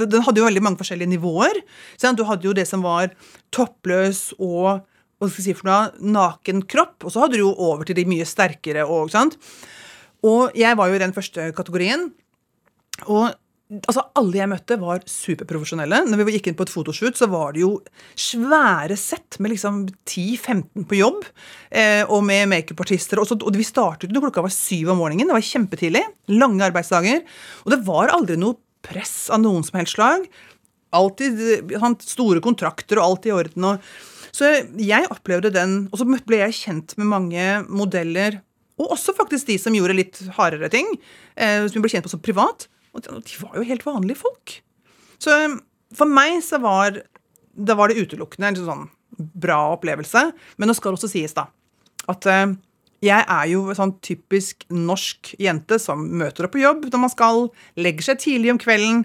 [0.00, 1.62] Den hadde jo veldig mange forskjellige nivåer.
[2.00, 2.18] Sant?
[2.18, 3.14] Du hadde jo det som var
[3.54, 4.84] toppløs og
[5.24, 7.04] hva skal jeg si for noe, naken kropp.
[7.04, 8.84] Og så hadde du jo over til de mye sterkere.
[8.84, 9.38] Og, sant?
[10.24, 12.10] og jeg var jo i den første kategorien.
[13.06, 13.32] Og
[13.72, 16.02] Altså, Alle jeg møtte, var superprofesjonelle.
[16.10, 17.70] Når vi gikk inn på et fotoshoot, så var det jo
[18.12, 21.24] svære sett med liksom 10-15 på jobb.
[21.72, 23.22] Eh, og med makeupartister.
[23.22, 25.32] Og, og vi startet når klokka var syv om morgenen.
[25.32, 26.04] Det var kjempetidlig.
[26.36, 27.22] Lange arbeidsdager.
[27.64, 30.28] Og det var aldri noe press av noen som helst slag.
[30.94, 31.40] Alltid
[31.72, 33.70] sånn, store kontrakter og alt i orden.
[33.72, 33.88] Og,
[34.34, 35.86] så jeg opplevde den.
[35.88, 38.42] Og så ble jeg kjent med mange modeller.
[38.76, 40.92] Og også faktisk de som gjorde litt hardere ting.
[41.32, 44.58] Eh, som vi ble kjent på som privat og de var jo helt vanlige folk.
[45.22, 45.58] Så um,
[45.94, 47.00] for meg så var
[47.54, 50.26] da var det utelukkende en sånn bra opplevelse.
[50.58, 51.46] Men det skal også sies, da,
[52.10, 52.54] at uh,
[53.04, 57.12] jeg er jo en sånn typisk norsk jente som møter opp på jobb når man
[57.12, 59.04] skal, legger seg tidlig om kvelden,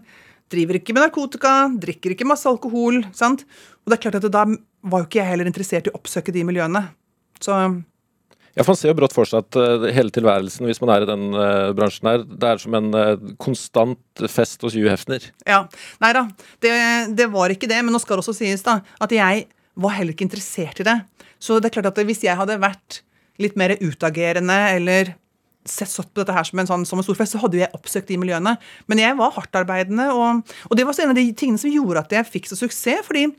[0.50, 3.04] driver ikke med narkotika, drikker ikke masse alkohol.
[3.14, 3.46] sant?
[3.84, 6.34] Og det er klart at da var jo ikke jeg heller interessert i å oppsøke
[6.34, 6.88] de miljøene.
[7.44, 7.56] Så
[8.60, 11.06] Ja, for Man ser jo brått for seg at eh, hele tilværelsen, hvis man er
[11.06, 15.30] i den uh, bransjen her, det er som en uh, konstant fest hos Hugh Hefner.
[15.48, 15.62] ja.
[16.04, 16.26] Nei da,
[16.60, 16.74] det,
[17.16, 17.80] det var ikke det.
[17.86, 19.48] Men nå skal det også sies da, at jeg
[19.80, 20.98] var heller ikke interessert i det.
[21.40, 23.00] Så det er klart at hvis jeg hadde vært
[23.40, 25.16] litt mer utagerende eller
[25.64, 27.76] sett satt på dette her som en, sånn, som en stor fest, så hadde jeg
[27.78, 28.58] oppsøkt de miljøene.
[28.92, 32.04] Men jeg var hardtarbeidende, og, og det var også en av de tingene som gjorde
[32.04, 33.08] at jeg fikk så suksess.
[33.08, 33.30] fordi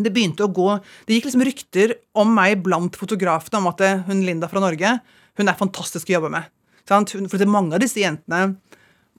[0.00, 0.68] det begynte å gå,
[1.06, 4.96] det gikk liksom rykter om meg blant fotografene om at det, hun Linda fra Norge
[5.40, 6.48] hun er fantastisk å jobbe med.
[6.88, 7.12] Sant?
[7.12, 8.54] For det er mange av disse jentene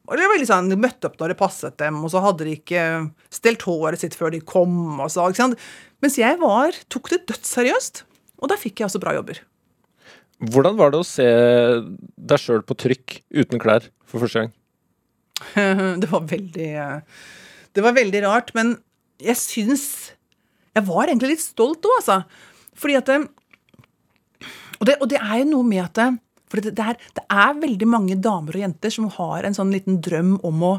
[0.03, 2.81] det var sånn, De møtte opp når det passet dem, og så hadde de ikke
[3.31, 4.99] stelt håret sitt før de kom.
[4.99, 5.61] og så, ikke sant?
[6.03, 8.03] Mens jeg var, tok det dødsseriøst.
[8.43, 9.39] Og da fikk jeg også bra jobber.
[10.43, 11.29] Hvordan var det å se
[12.19, 14.51] deg sjøl på trykk uten klær for første gang?
[16.03, 17.23] det var veldig eh,
[17.73, 18.75] Det var veldig rart, men
[19.23, 19.85] jeg syns
[20.73, 22.19] Jeg var egentlig litt stolt òg, altså.
[22.79, 26.17] Fordi at og, det, og det er jo noe med at
[26.49, 29.71] For det, det, er, det er veldig mange damer og jenter som har en sånn
[29.73, 30.73] liten drøm om å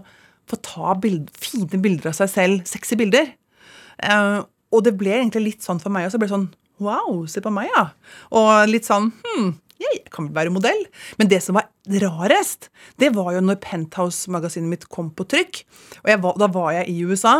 [0.51, 3.30] få ta bild, fine bilder av seg selv, sexy bilder.
[3.97, 6.18] Uh, og det ble egentlig litt sånn for meg også.
[6.18, 7.84] Det ble sånn Wow, se på meg, ja.
[8.34, 10.80] Og litt sånn Hm, jeg kan vel være modell.
[11.20, 11.68] Men det som var
[12.03, 12.68] rarest,
[13.03, 15.62] det var jo når Penthouse-magasinet mitt kom på trykk.
[16.03, 17.36] Og var, da var jeg i USA.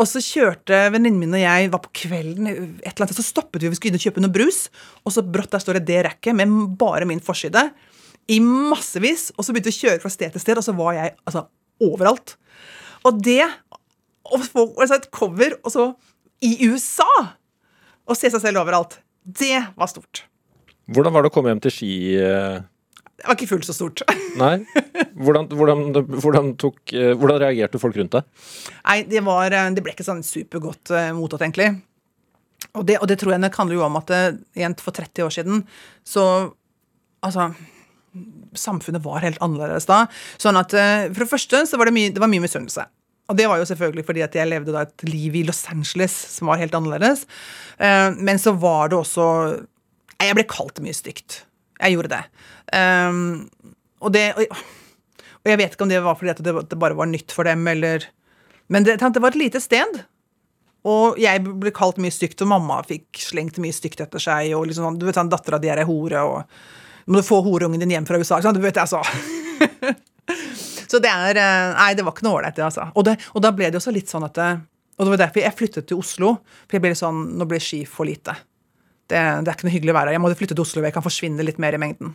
[0.00, 3.60] Og så kjørte venninnen min og jeg var på kvelden, et eller annet, så stoppet
[3.60, 4.62] vi vi skulle inn og kjøpe noe brus.
[5.04, 7.66] Og så brått der står det det rekket med bare min forside.
[8.30, 9.28] I massevis.
[9.36, 11.44] Og så begynte vi å kjøre fra sted til sted, og så var jeg altså
[11.84, 12.36] overalt.
[13.04, 13.42] Og det
[14.30, 15.84] Å få altså et cover og så
[16.44, 17.08] i USA!
[18.06, 19.00] Og se seg selv overalt.
[19.24, 20.22] Det var stort.
[20.90, 21.94] Hvordan var det å komme hjem til Ski?
[23.20, 24.02] Eh, Det var ikke fullt så stort.
[24.40, 24.54] Nei?
[25.20, 25.84] Hvordan, hvordan,
[26.16, 28.48] hvordan, tok, eh, hvordan reagerte folk rundt deg?
[28.86, 31.74] Nei, det, var, eh, det ble ikke sånn supergodt uh, mottatt, egentlig.
[32.76, 34.10] Og det, og det tror jeg nok handler jo om at
[34.58, 35.62] igjen for 30 år siden
[36.06, 36.24] så
[37.20, 37.50] Altså
[38.58, 40.04] Samfunnet var helt annerledes da.
[40.40, 42.82] Sånn at eh, For det første så var det mye, det var mye misunnelse.
[43.30, 46.16] Og det var jo selvfølgelig fordi at jeg levde da et liv i Los Angeles
[46.32, 47.22] som var helt annerledes.
[47.78, 49.26] Eh, men så var det også
[50.20, 51.44] Jeg ble kalt mye stygt.
[51.80, 52.22] Jeg gjorde det.
[52.76, 53.48] Um,
[54.04, 54.62] og det og,
[55.40, 57.66] og jeg vet ikke om det var fordi det, det bare var nytt for dem,
[57.68, 58.06] eller
[58.68, 60.02] Men det, det var et lite sted.
[60.86, 64.52] Og jeg ble kalt mye stygt, og mamma fikk slengt mye stygt etter seg.
[64.54, 67.40] og liksom sånn, du vet sånn, Dattera di er ei hore, og må du få
[67.44, 68.38] horeungen din hjem fra USA.
[68.40, 68.56] Sånn.
[68.56, 69.02] Du vet, altså.
[70.90, 72.86] så det er eh, Nei, det var ikke noe ålreit, det, altså.
[72.94, 75.58] Og, det, og da ble det også litt sånn at Og det var derfor jeg
[75.58, 76.36] flyttet til Oslo.
[76.64, 78.38] For jeg ble litt sånn Nå ble ski for lite.
[79.10, 80.18] Det, det er ikke noe hyggelig å være her.
[80.18, 82.14] Jeg må flytte til Oslo, jeg kan forsvinne litt mer i mengden.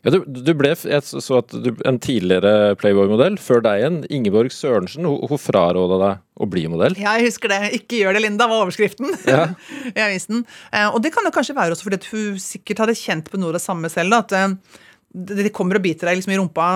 [0.00, 4.52] Ja, du, du ble, jeg så at du, En tidligere Playboy-modell før deg igjen, Ingeborg
[4.54, 6.96] Sørensen, hun, hun fraråda deg å bli modell.
[6.96, 7.58] Ja, jeg husker det.
[7.76, 9.50] 'Ikke gjør det, Linda' var overskriften Ja.
[9.96, 10.46] i avisen.
[10.72, 13.52] Eh, og det kan jo kanskje være også fordi hun sikkert hadde kjent på noe
[13.52, 14.16] av det samme selv.
[14.16, 14.80] da, At eh,
[15.12, 16.70] det kommer og biter deg liksom i rumpa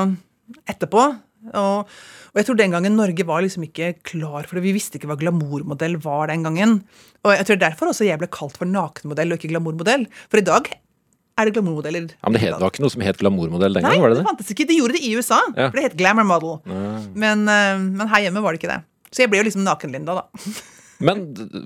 [0.69, 1.07] etterpå.
[1.53, 1.91] Og,
[2.33, 4.65] og jeg tror den gangen Norge var liksom ikke klar for det.
[4.65, 6.79] Vi visste ikke hva glamourmodell var den gangen.
[7.25, 10.07] Og jeg tror derfor også jeg ble kalt for nakenmodell og ikke glamourmodell.
[10.33, 10.71] For i dag
[11.35, 12.13] er det glamourmodeller.
[12.15, 14.13] Ja, men det, het, det var ikke noe som het glamourmodell den Nei, gang, var
[14.13, 14.29] det det det?
[14.31, 14.69] fantes ikke.
[14.71, 15.41] De gjorde det i USA.
[15.57, 15.67] Ja.
[15.73, 16.55] For det het glamour model.
[17.19, 18.81] Men, eh, men her hjemme var det ikke det.
[19.11, 20.29] Så jeg ble jo liksom naken-Linda, da.
[21.05, 21.25] Men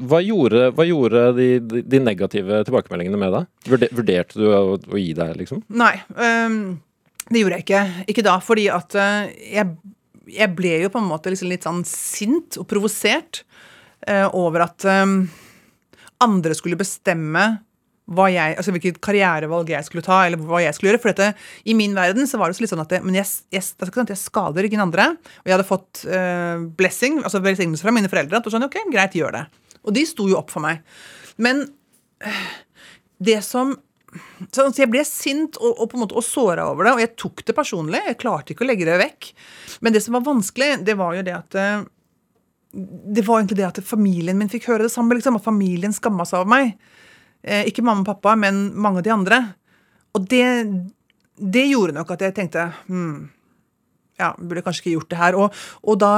[0.09, 3.91] hva gjorde, hva gjorde de, de, de negative tilbakemeldingene med deg?
[3.93, 5.61] Vurderte du å, å gi deg, liksom?
[5.79, 6.57] Nei, øhm,
[7.29, 7.85] det gjorde jeg ikke.
[8.13, 9.95] Ikke da, fordi at øh, jeg,
[10.33, 13.43] jeg ble jo på en måte liksom litt sånn sint og provosert
[14.09, 15.17] eh, over at eh,
[16.25, 17.47] andre skulle bestemme
[18.09, 21.01] jeg, altså hvilket karrierevalg jeg skulle ta, eller hva jeg skulle gjøre.
[21.03, 21.35] For dette,
[21.69, 24.09] i min verden så var det så litt sånn at det, men jeg, jeg, sånn
[24.09, 25.11] jeg skader ingen andre.
[25.43, 28.41] Og jeg hadde fått eh, blessing, altså velsignelse fra mine foreldre.
[28.41, 29.45] At sånn, ok, greit, gjør det.
[29.85, 30.81] Og de sto jo opp for meg.
[31.37, 31.67] Men
[32.25, 32.49] øh,
[33.29, 33.77] det som
[34.55, 37.15] så jeg ble sint og, og på en måte og såra over det, og jeg
[37.21, 38.01] tok det personlig.
[38.07, 39.31] Jeg klarte ikke å legge det vekk.
[39.85, 41.87] Men det som var vanskelig, det var jo det at eh,
[42.73, 45.17] Det var egentlig det at familien min fikk høre det samme.
[45.19, 46.77] Liksom, at familien skamma seg over meg.
[47.43, 49.43] Eh, ikke mamma og pappa, men mange av de andre.
[50.17, 50.47] Og det,
[51.37, 53.29] det gjorde nok at jeg tenkte hmm,
[54.19, 55.39] Ja, burde kanskje ikke gjort det her.
[55.39, 56.15] Og, og da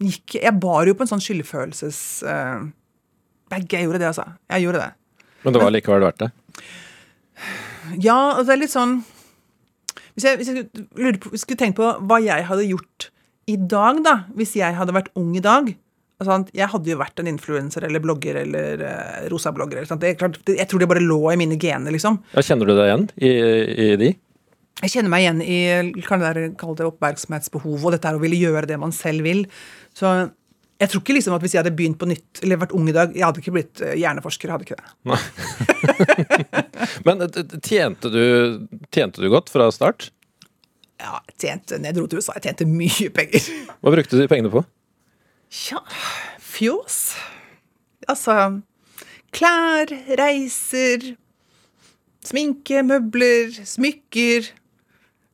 [0.00, 2.04] gikk Jeg bar jo på en sånn skyldfølelses...
[2.28, 2.68] Eh,
[3.50, 4.28] jeg gjorde det, altså.
[4.46, 4.99] Jeg gjorde det.
[5.44, 6.30] Men det var likevel verdt det?
[8.02, 8.98] Ja, det er litt sånn
[10.14, 13.10] Hvis jeg, hvis jeg skulle, på, skulle tenkt på hva jeg hadde gjort
[13.50, 15.72] i dag, da, hvis jeg hadde vært ung i dag
[16.20, 19.80] altså, Jeg hadde jo vært en influenser eller blogger eller uh, rosablogger.
[19.80, 20.04] eller.
[20.06, 22.20] Er klart, jeg tror det bare lå i mine gener, liksom.
[22.36, 23.32] Ja, kjenner du deg igjen i,
[23.88, 24.12] i de?
[24.80, 28.38] jeg kjenner meg igjen i kan det kalle det oppmerksomhetsbehov og dette er å ville
[28.40, 29.42] gjøre det man selv vil.
[29.96, 30.30] Så
[30.80, 32.94] jeg tror ikke liksom at hvis jeg hadde begynt på nytt eller vært ung i
[32.96, 34.52] dag, jeg hadde ikke blitt eh, hjerneforsker.
[34.52, 34.86] hadde ikke det.
[37.06, 38.22] Men eh, tjente du,
[38.88, 40.08] tjente du godt fra start?
[41.00, 43.50] Ja, jeg tjente, når jeg dro til USA, jeg tjente mye penger.
[43.80, 44.64] Hva brukte du pengene på?
[45.52, 45.82] Tja,
[46.44, 46.98] fjås.
[48.08, 48.36] Altså
[49.36, 51.12] klær, reiser,
[52.24, 54.48] sminke, møbler, smykker.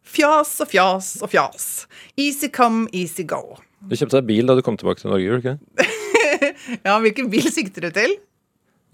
[0.07, 1.70] Fjas og fjas og fjas.
[2.18, 3.59] Easy come, easy go.
[3.85, 5.93] Du kjøpte deg bil da du kom tilbake til Norge, gjorde du ikke?
[6.87, 8.16] Ja, hvilken bil sikter du til?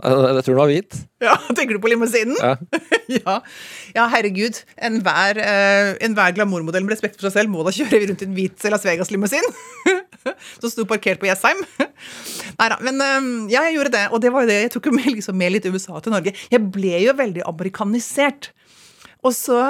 [0.03, 0.97] Jeg tror den var hvit.
[1.23, 2.35] Ja, Tenker du på limousinen?
[2.41, 2.57] Ja.
[3.19, 3.37] ja.
[3.95, 4.59] ja, herregud.
[4.83, 8.35] Enhver uh, en glamourmodell med respekt for seg selv må da kjøre rundt i en
[8.37, 9.47] hvit Las Vegas-limousin.
[10.63, 11.63] Som sto parkert på Jessheim.
[12.59, 12.81] Nei da.
[12.83, 14.05] Men uh, ja, jeg gjorde det.
[14.11, 14.59] Og det var jo det.
[14.65, 16.35] Jeg tok jo med, liksom, med litt USA til Norge.
[16.51, 18.51] Jeg ble jo veldig amerikanisert.
[19.23, 19.63] Og så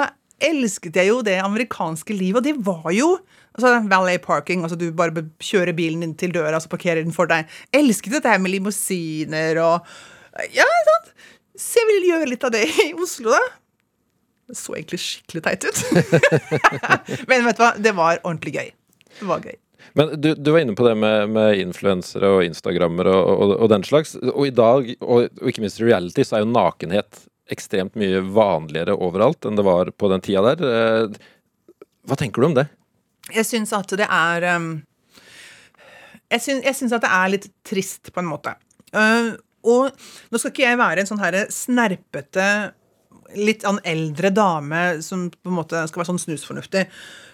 [0.43, 3.13] elsket jeg jo det amerikanske livet, og det var jo
[3.53, 7.29] altså Valley parking, altså du bare kjører bilen din til døra, så parkerer den for
[7.29, 7.49] deg.
[7.75, 9.93] Elsket dette her med limousiner og
[10.53, 11.11] Ja, sant?
[11.59, 13.41] Så jeg vil gjøre litt av det i Oslo, da.
[14.49, 15.81] Det så egentlig skikkelig teit ut.
[17.29, 18.71] Men vet du hva, det var ordentlig gøy.
[19.19, 19.59] Det var gøy.
[19.93, 23.67] Men du, du, var inne på det med, med influensere og instagrammer og, og, og,
[23.69, 24.15] den slags.
[24.33, 28.95] Og i dag, og, og ikke minst reality, så er jo nakenhet ekstremt mye vanligere
[28.95, 30.63] overalt enn det var på den tida der.
[30.63, 31.17] Eh,
[32.09, 32.67] hva tenker du om det?
[33.31, 34.69] Jeg syns at det er um,
[36.33, 38.55] Jeg syns at det er litt trist, på en måte.
[38.93, 39.93] Uh, og
[40.29, 42.47] nå skal ikke jeg være en sånn her snerpete,
[43.39, 46.83] litt an eldre dame som på en måte skal være sånn snusfornuftig.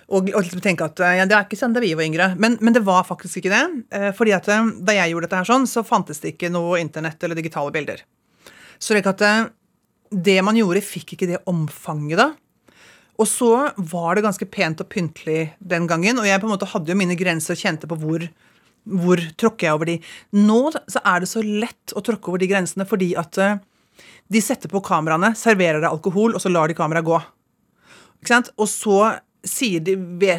[0.09, 2.31] Og, og liksom tenke at ja, det er ikke sånn da vi var yngre.
[2.41, 3.63] Men, men, det var faktisk ikke det.
[3.95, 7.23] Uh, fordi at da jeg gjorde dette her sånn, så fantes det ikke noe internett
[7.25, 8.05] eller digitale bilder.
[8.79, 9.33] Så det,
[10.09, 12.29] det man gjorde, fikk ikke det omfanget da.
[13.19, 16.69] Og så var det ganske pent og pyntelig den gangen, og jeg på en måte
[16.71, 18.23] hadde jo mine grenser og kjente på hvor,
[18.87, 19.97] hvor tråkker jeg over de.
[20.39, 23.57] Nå så er det så lett å tråkke over de grensene fordi at uh,
[24.31, 27.19] de setter på kameraene, serverer deg alkohol, og så lar de kameraet gå.
[28.21, 28.53] Ikke sant?
[28.59, 28.99] Og så
[29.47, 29.95] sier de,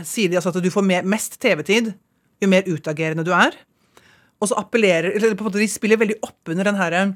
[0.08, 1.92] sier de altså at du får mest TV-tid
[2.40, 3.56] jo mer utagerende du er.
[4.40, 7.10] Og så appellerer eller på en måte De spiller veldig oppunder den her eh,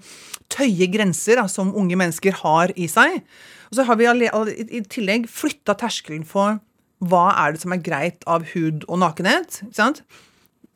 [0.53, 3.23] tøye grenser da, som unge mennesker har i seg.
[3.71, 6.61] Og så har vi i tillegg flytta terskelen for
[7.05, 9.61] hva er det som er greit av hud og nakenhet.
[9.67, 10.03] ikke sant?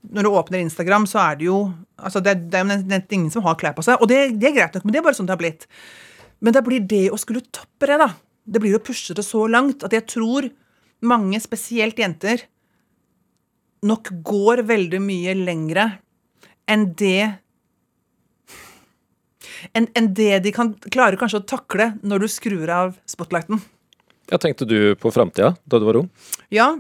[0.08, 1.58] Når du åpner Instagram, så er det jo
[1.98, 4.00] altså det, det er ingen som har klær på seg.
[4.02, 5.66] Og det, det, er greit nok, men det er bare sånn det har blitt.
[6.44, 8.12] Men det blir det å skulle toppe det, da.
[8.48, 10.48] Det blir å pushe det så langt at jeg tror
[11.04, 12.46] mange, spesielt jenter,
[13.86, 15.84] nok går veldig mye lengre
[16.68, 17.38] enn det
[19.76, 23.62] enn en det de kan klare kanskje å takle når du skrur av spotlighten.
[24.28, 26.10] Ja, Tenkte du på framtida da du var ung?
[26.52, 26.74] Ja,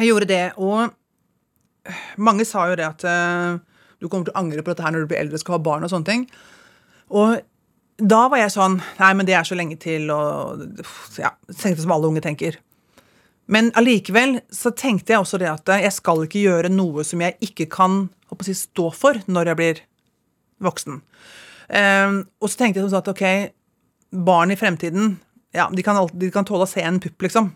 [0.00, 0.44] jeg gjorde det.
[0.56, 0.88] Og
[2.16, 3.60] mange sa jo det at uh,
[4.00, 5.64] du kommer til å angre på dette her når du blir eldre og skal ha
[5.66, 6.26] barn og sånne ting.
[7.12, 7.40] Og
[8.02, 10.64] da var jeg sånn Nei, men det er så lenge til, og
[11.20, 12.56] ja, tenkte som alle unge tenker.
[13.52, 17.36] Men allikevel så tenkte jeg også det at jeg skal ikke gjøre noe som jeg
[17.44, 18.06] ikke kan
[18.40, 19.82] si, stå for når jeg blir
[20.62, 21.02] voksen.
[21.68, 23.24] Um, og så tenkte jeg sånn at ok,
[24.26, 25.14] barn i fremtiden
[25.52, 27.50] ja, de kan, de kan tåle å se en pupp, liksom.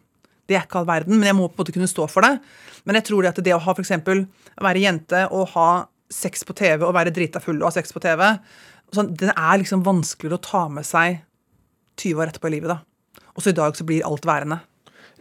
[0.47, 2.37] Det er ikke all verden, men jeg må på en måte kunne stå for det.
[2.87, 4.27] Men jeg tror det at det å ha for eksempel,
[4.63, 5.69] være jente og ha
[6.13, 8.23] sex på TV og være drita full og ha sex på TV,
[8.95, 11.23] sånn, det er liksom vanskeligere å ta med seg
[11.99, 12.77] 20 år etterpå i livet.
[12.77, 13.25] da.
[13.35, 14.61] Og så i dag så blir alt værende.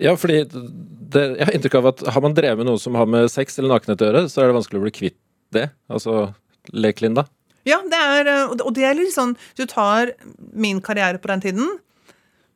[0.02, 3.08] Ja, fordi det, jeg har inntrykk av at har man drevet med noe som har
[3.08, 5.20] med sex eller nakenhet å gjøre, så er det vanskelig å bli kvitt
[5.56, 5.70] det?
[5.88, 6.34] Altså
[6.76, 7.26] lek Linda?
[7.66, 10.12] Ja, det er, og det er litt sånn Hvis du tar
[10.54, 11.72] min karriere på den tiden,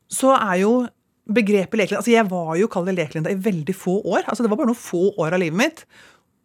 [0.09, 0.73] så er jo
[1.29, 4.23] begrepet leklinda Altså, jeg var jo kalt leklinda i veldig få år.
[4.25, 5.83] Altså, det var bare noen få år av livet mitt.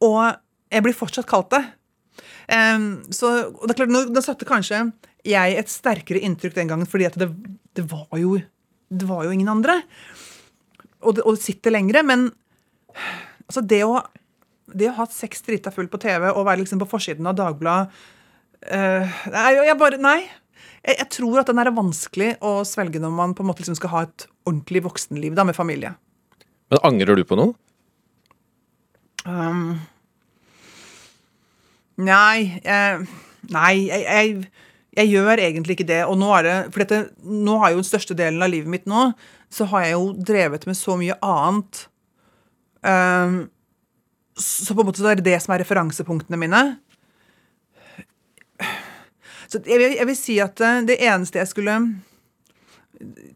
[0.04, 0.20] Og
[0.72, 1.62] jeg blir fortsatt kalt det.
[2.48, 4.82] Um, så og det er klart, nå, nå satte kanskje
[5.24, 7.30] jeg et sterkere inntrykk den gangen, fordi at det,
[7.72, 8.36] det, var, jo,
[8.92, 9.78] det var jo ingen andre.
[11.04, 12.04] Og det, og det sitter lengre.
[12.04, 12.28] Men
[13.48, 14.02] altså, det å
[14.74, 17.92] det å ha seks drita full på TV og være liksom på forsiden av Dagbladet
[18.70, 19.18] uh,
[19.66, 20.20] jeg bare, Nei.
[20.84, 23.78] Jeg, jeg, tror at den er vanskelig å svelge når man på en måte liksom
[23.78, 25.94] skal ha et ordentlig voksenliv da, med familie.
[26.72, 27.54] Men angrer du på noe?
[29.24, 29.78] Um,
[31.96, 33.06] nei jeg,
[33.48, 36.02] Nei, jeg, jeg, jeg, gjør egentlig ikke det.
[36.08, 38.86] Og nå er det For dette, nå har jo den største delen av livet mitt
[38.88, 39.10] nå,
[39.52, 41.84] så har jeg jo drevet med så mye annet.
[42.84, 43.36] Um,
[44.36, 46.62] så på en måte så er det det som er referansepunktene mine.
[49.54, 51.78] Så jeg vil, jeg vil si at eh, det eneste jeg skulle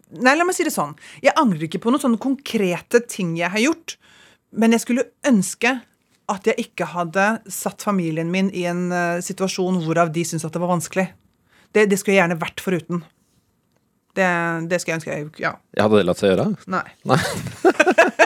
[0.09, 0.95] Nei, la meg si det sånn.
[1.21, 3.97] Jeg angrer ikke på noen sånne konkrete ting jeg har gjort,
[4.57, 5.75] men jeg skulle ønske
[6.33, 10.55] at jeg ikke hadde satt familien min i en uh, situasjon hvorav de syntes at
[10.55, 11.05] det var vanskelig.
[11.77, 13.03] Det, det skulle jeg gjerne vært foruten.
[14.17, 14.29] Det,
[14.71, 15.53] det skulle jeg ønske jeg Ja.
[15.77, 16.47] Jeg hadde det latt seg gjøre?
[16.73, 16.87] Nei.
[17.11, 17.21] Nei.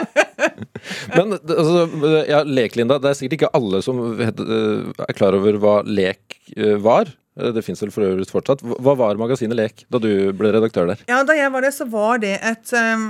[1.17, 1.83] Men altså,
[2.29, 3.01] ja, lek, Linda.
[3.03, 6.39] Det er sikkert ikke alle som eh, er klar over hva lek
[6.85, 7.11] var.
[7.39, 8.63] Eh, Det fins vel for øvrig fortsatt.
[8.63, 11.01] Hva var magasinet Lek da du ble redaktør der?
[11.09, 13.07] Ja, da jeg var det, så var det et um,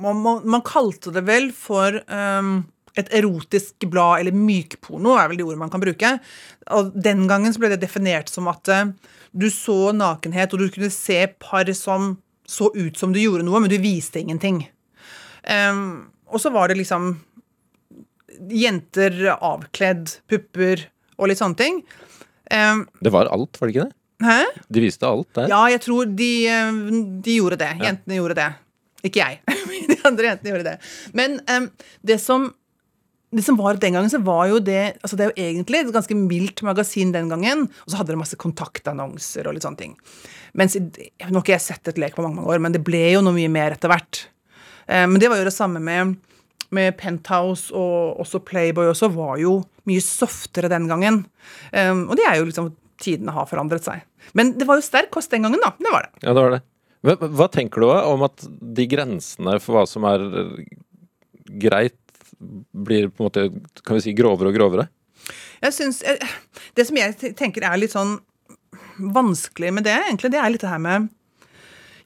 [0.00, 2.64] man, man, kalte det vel for um,
[2.98, 6.16] et erotisk blad, eller mykporno er vel de ordene man kan bruke.
[6.76, 8.90] Og den gangen så ble det definert som at uh,
[9.32, 12.16] du så nakenhet, og du kunne se par som
[12.50, 14.64] så ut som du gjorde noe, men du viste ingenting.
[15.46, 17.12] Um, og så var det liksom
[18.50, 20.88] jenter avkledd, pupper
[21.20, 21.80] og litt sånne ting.
[22.50, 23.96] Um, Det var alt, var det ikke det?
[24.20, 24.40] hæ?
[24.68, 25.48] De viste alt der.
[25.48, 26.30] Ja, jeg tror de,
[27.24, 27.70] de gjorde det.
[27.80, 28.48] Jentene gjorde det.
[29.08, 29.40] Ikke jeg.
[29.90, 30.74] De andre jentene gjorde det.
[31.16, 31.70] Men um,
[32.04, 32.50] det som
[33.30, 35.92] det som var den gangen, så var jo det altså Det er jo egentlig et
[35.94, 37.68] ganske mildt magasin den gangen.
[37.84, 39.94] Og så hadde det masse kontaktannonser og litt sånne ting.
[40.58, 40.90] Mens Nå
[41.22, 43.36] har ikke jeg sett et lek på mange, mange år, men det ble jo noe
[43.36, 44.24] mye mer etter hvert.
[44.90, 46.16] Men men det var jo det samme med,
[46.74, 51.24] med Penthouse og også Playboy også, var jo mye softere den gangen.
[51.74, 54.02] Um, og det er jo liksom Tidene har forandret seg.
[54.36, 55.70] Men det var jo sterk kost den gangen, da.
[55.80, 56.10] Det var det.
[56.20, 56.58] Ja, det var det.
[57.00, 60.58] Hva, hva tenker du om at de grensene for hva som er eh,
[61.64, 61.96] greit,
[62.72, 63.46] blir på en måte
[63.84, 64.86] kan vi si, grovere og grovere?
[65.60, 66.36] Jeg synes, eh,
[66.74, 68.18] Det som jeg tenker er litt sånn
[69.00, 71.08] vanskelig med det, egentlig, det er litt det her med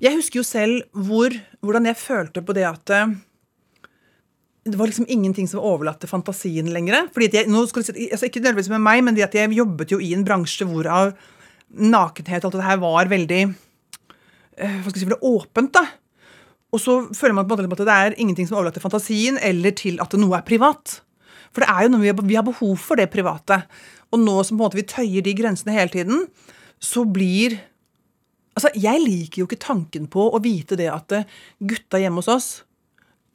[0.03, 3.14] Jeg husker jo selv hvor, hvordan jeg følte på det at eh,
[4.65, 7.11] det var liksom ingenting som overlatt til fantasien lenger.
[7.12, 9.93] Fordi at jeg, nå skal si, altså Ikke nødvendigvis med meg, men at jeg jobbet
[9.93, 11.12] jo i en bransje hvorav
[11.75, 15.75] nakenhet og alt det her var veldig eh, hva skal jeg si, åpent.
[15.75, 15.85] da.
[16.75, 19.75] Og så føler man på en måte at det er ingenting som er fantasien, eller
[19.77, 21.01] til at noe er privat.
[21.53, 23.62] For det er jo noe vi har, vi har behov for det private.
[24.15, 26.27] Og nå som på en måte vi tøyer de grensene hele tiden,
[26.81, 27.61] så blir
[28.55, 31.25] Altså, jeg liker jo ikke tanken på å vite det at eh,
[31.59, 32.49] gutta hjemme hos oss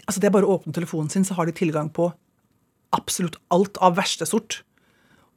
[0.09, 2.09] Altså, det er bare å åpne telefonen sin, så har de tilgang på
[2.97, 4.63] absolutt alt av verste sort.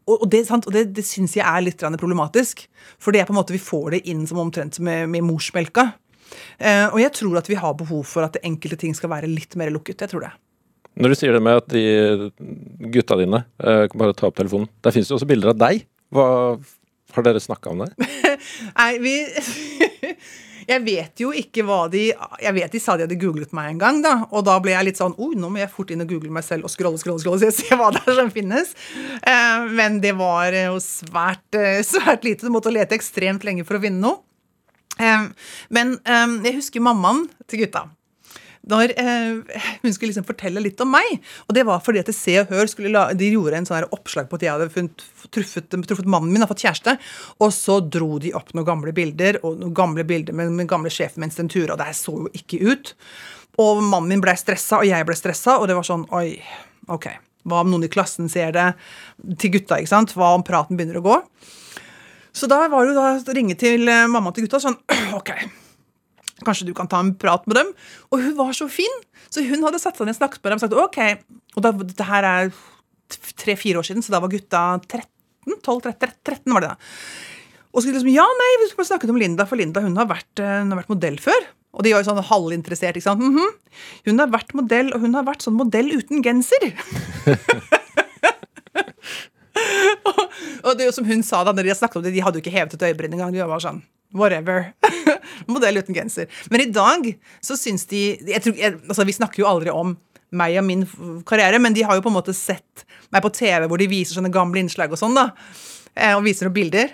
[0.09, 0.65] Og, og det, sant?
[0.67, 2.65] Og det, det syns jeg er litt problematisk.
[2.97, 5.91] For det er på en måte vi får det inn som omtrent med, med morsmelka.
[6.57, 9.59] Eh, og jeg tror at vi har behov for at enkelte ting skal være litt
[9.61, 10.01] mer lukket.
[10.01, 10.33] Jeg tror det.
[11.03, 11.85] Når du sier det med at de
[12.93, 15.87] gutta dine eh, kan bare ta opp telefonen Der finnes jo også bilder av deg.
[16.13, 16.27] Hva
[17.13, 17.93] Har dere snakka om det?
[18.81, 19.15] Nei, vi
[20.69, 23.81] Jeg vet jo ikke hva de Jeg vet de sa de hadde googlet meg en
[23.81, 24.15] gang, da.
[24.31, 26.47] Og da ble jeg litt sånn Oi, nå må jeg fort inn og google meg
[26.47, 28.75] selv og scrolle, scrolle, scrolle, jeg ser hva det er som finnes.
[29.23, 32.47] Eh, men det var jo svært, eh, svært lite.
[32.47, 34.23] Du måtte lete ekstremt lenge for å finne noe.
[35.01, 35.27] Eh,
[35.73, 37.87] men eh, jeg husker mammaen til gutta.
[38.71, 41.17] Når eh, hun skulle liksom fortelle litt om meg.
[41.49, 44.29] Og det var fordi at Se og Hør skulle la, de gjorde en sånn oppslag
[44.31, 45.05] på at jeg hadde funnet,
[45.35, 46.95] truffet, truffet mannen min, har fått kjæreste.
[47.43, 50.93] Og så dro de opp noen gamle bilder, og noen gamle bilder med, med gamle
[50.95, 52.95] sjefen min Stentura, og det her så jo ikke ut.
[53.63, 56.39] Og mannen min ble stressa, og jeg ble stressa, og det var sånn Oi,
[56.93, 57.11] ok.
[57.49, 58.69] Hva om noen i klassen ser det?
[59.43, 60.15] Til gutta, ikke sant?
[60.15, 61.17] Hva om praten begynner å gå?
[62.33, 64.79] Så da var det jo da ringe til eh, mamma til gutta sånn
[65.19, 65.35] OK,
[66.47, 67.73] kanskje du kan ta en prat med dem?
[68.11, 68.93] Og hun var så fin!
[69.33, 71.01] Så hun hadde satt seg ned og snakket med dem og sagt OK.
[71.57, 72.53] Og da, dette her er
[73.43, 75.09] tre-fire år siden, så da var gutta 13?
[75.67, 76.93] 12-13 13 var det da.
[77.73, 80.31] Og så liksom, ja, nei, vi skulle snakket om Linda, for Linda hun har vært,
[80.39, 81.49] eh, hun har vært modell før.
[81.73, 82.99] Og de var jo sånn halvinteressert.
[82.99, 83.23] ikke sant?
[83.25, 83.55] Mhm.
[84.11, 86.73] Hun har vært modell, og hun har vært sånn modell uten genser.
[90.65, 92.39] og, det er jo som hun sa da når de snakket om det, de hadde
[92.39, 93.35] jo ikke hevet et øyebryn engang.
[93.35, 93.83] De var sånn
[94.13, 94.59] Whatever.
[95.49, 96.27] modell uten genser.
[96.53, 97.07] Men i dag
[97.41, 99.95] så syns de jeg tror, jeg, altså Vi snakker jo aldri om
[100.37, 100.83] meg og min
[101.29, 104.15] karriere, men de har jo på en måte sett meg på TV hvor de viser
[104.17, 105.25] sånne gamle innslag og sånn, da.
[105.93, 106.89] eh, Og viser noen bilder.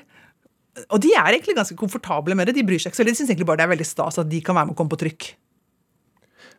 [0.94, 2.56] Og de er egentlig ganske komfortable med det.
[2.58, 3.14] De bryr seg ikke så veldig.
[3.14, 4.94] De syns egentlig bare det er veldig stas at de kan være med og komme
[4.94, 5.22] på trykk.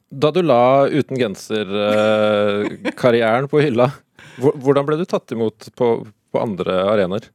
[0.10, 3.88] Da du la uten genser-karrieren på hylla,
[4.38, 7.30] hvordan ble du tatt imot på, på andre arenaer?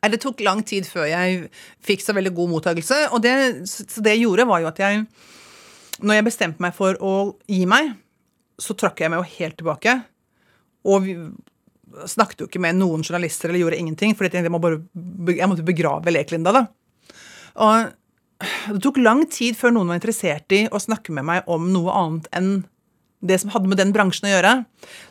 [0.00, 1.48] Nei, Det tok lang tid før jeg
[1.84, 3.02] fikk så veldig god mottakelse.
[3.14, 3.34] Og det,
[3.68, 5.04] så det jeg gjorde, var jo at jeg
[6.00, 7.14] Når jeg bestemte meg for å
[7.44, 7.92] gi meg,
[8.60, 9.96] så trakk jeg meg jo helt tilbake.
[10.88, 11.16] Og vi
[12.08, 14.60] snakket jo ikke med noen journalister eller gjorde ingenting, for jeg, må
[15.34, 16.62] jeg måtte begrave Lek-Linda, da.
[17.60, 17.90] Og
[18.70, 21.92] det tok lang tid før noen var interessert i å snakke med meg om noe
[21.92, 22.52] annet enn
[23.20, 24.52] det som hadde med den bransjen å gjøre.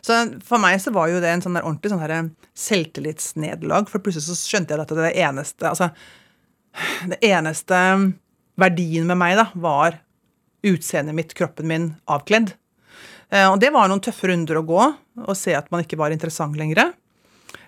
[0.02, 2.14] Så for meg så var jo det en sånn der ordentlig sånn her
[2.58, 5.86] selvtillitsnederlag, for plutselig så skjønte jeg at det eneste altså,
[7.10, 7.76] det eneste
[8.60, 9.90] verdien med meg da, var
[10.66, 12.48] utseendet mitt, kroppen min, avkledd.
[13.30, 14.82] Eh, og det var noen tøffe runder å gå,
[15.24, 16.78] og se at man ikke var interessant lenger.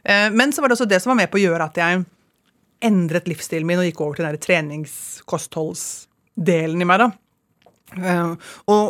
[0.02, 1.92] Eh, men så var det også det som var med på å gjøre at jeg
[2.82, 6.98] endret livsstilen min og gikk over til den treningskostholdsdelen i meg.
[7.04, 7.08] da.
[7.96, 8.32] Eh,
[8.72, 8.84] og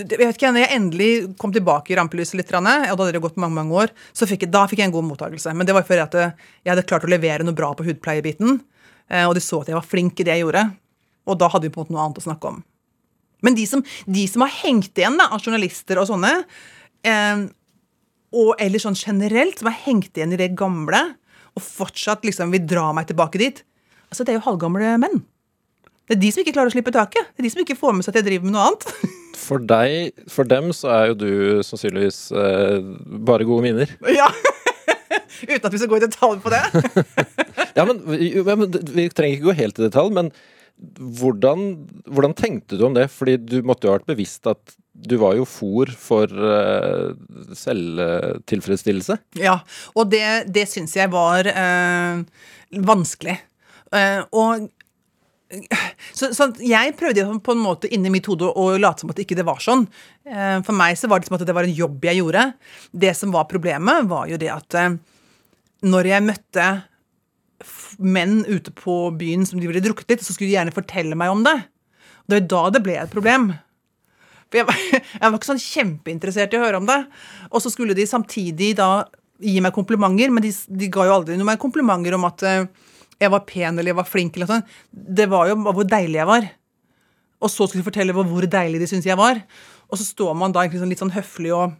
[0.00, 3.20] jeg vet ikke, når jeg endelig kom tilbake i rampelyset litt, og da hadde det
[3.20, 5.52] gått mange mange år, så fikk jeg, da fikk jeg en god mottakelse.
[5.52, 6.16] Men det var fordi at
[6.64, 8.60] jeg hadde klart å levere noe bra på hudpleiebiten.
[9.28, 10.62] Og de så at jeg var flink i det jeg gjorde.
[11.28, 12.62] Og da hadde vi på en måte noe annet å snakke om.
[13.42, 16.32] Men de som, de som har hengt igjen da, av journalister og sånne,
[17.04, 17.44] eh,
[18.32, 21.02] og eller sånn generelt, som har hengt igjen i det gamle,
[21.52, 23.60] og fortsatt liksom vil dra meg tilbake dit,
[24.08, 25.24] altså det er jo halvgamle menn.
[26.08, 27.28] Det er de som ikke klarer å slippe taket.
[27.34, 28.88] Det er de som ikke får med seg at jeg driver med noe annet.
[29.42, 31.30] For deg, for dem så er jo du
[31.66, 32.78] sannsynligvis eh,
[33.26, 33.92] bare gode minner.
[34.14, 34.30] Ja.
[35.48, 36.62] Uten at vi skal gå i detalj på det.
[37.78, 40.30] ja, men, ja, men Vi trenger ikke gå helt i detalj, men
[40.98, 41.64] hvordan,
[42.10, 43.08] hvordan, tenkte du om det?
[43.12, 47.14] Fordi du måtte jo ha vært bevisst at du var jo fòr for uh,
[47.58, 49.16] selvtilfredsstillelse.
[49.40, 49.60] Ja,
[49.96, 52.22] og det, det syns jeg var uh,
[52.90, 53.38] vanskelig.
[53.92, 54.68] Uh, og
[56.16, 59.36] så, så, jeg prøvde på en måte inni mitt hode å late som at ikke
[59.38, 59.84] det var sånn.
[60.24, 62.46] For meg så var det som at det var en jobb jeg gjorde.
[62.90, 64.78] Det som var problemet, var jo det at
[65.82, 66.66] når jeg møtte
[68.02, 71.32] menn ute på byen som de ville drukket litt, så skulle de gjerne fortelle meg
[71.32, 71.58] om det.
[72.24, 73.50] Og det var da det ble et problem.
[74.50, 74.80] For jeg var,
[75.20, 77.00] jeg var ikke sånn kjempeinteressert i å høre om det.
[77.50, 79.04] Og så skulle de samtidig da
[79.42, 82.90] gi meg komplimenter, men de, de ga jo aldri noe komplimenter om at uh,
[83.22, 84.36] jeg var pen eller jeg var flink.
[84.36, 84.66] eller sånn.
[84.90, 86.48] Det var jo hvor deilig jeg var.
[87.42, 89.40] Og så skulle de fortelle hvor deilig de syntes jeg var.
[89.90, 91.76] Og så står man da sånn, litt sånn høflig og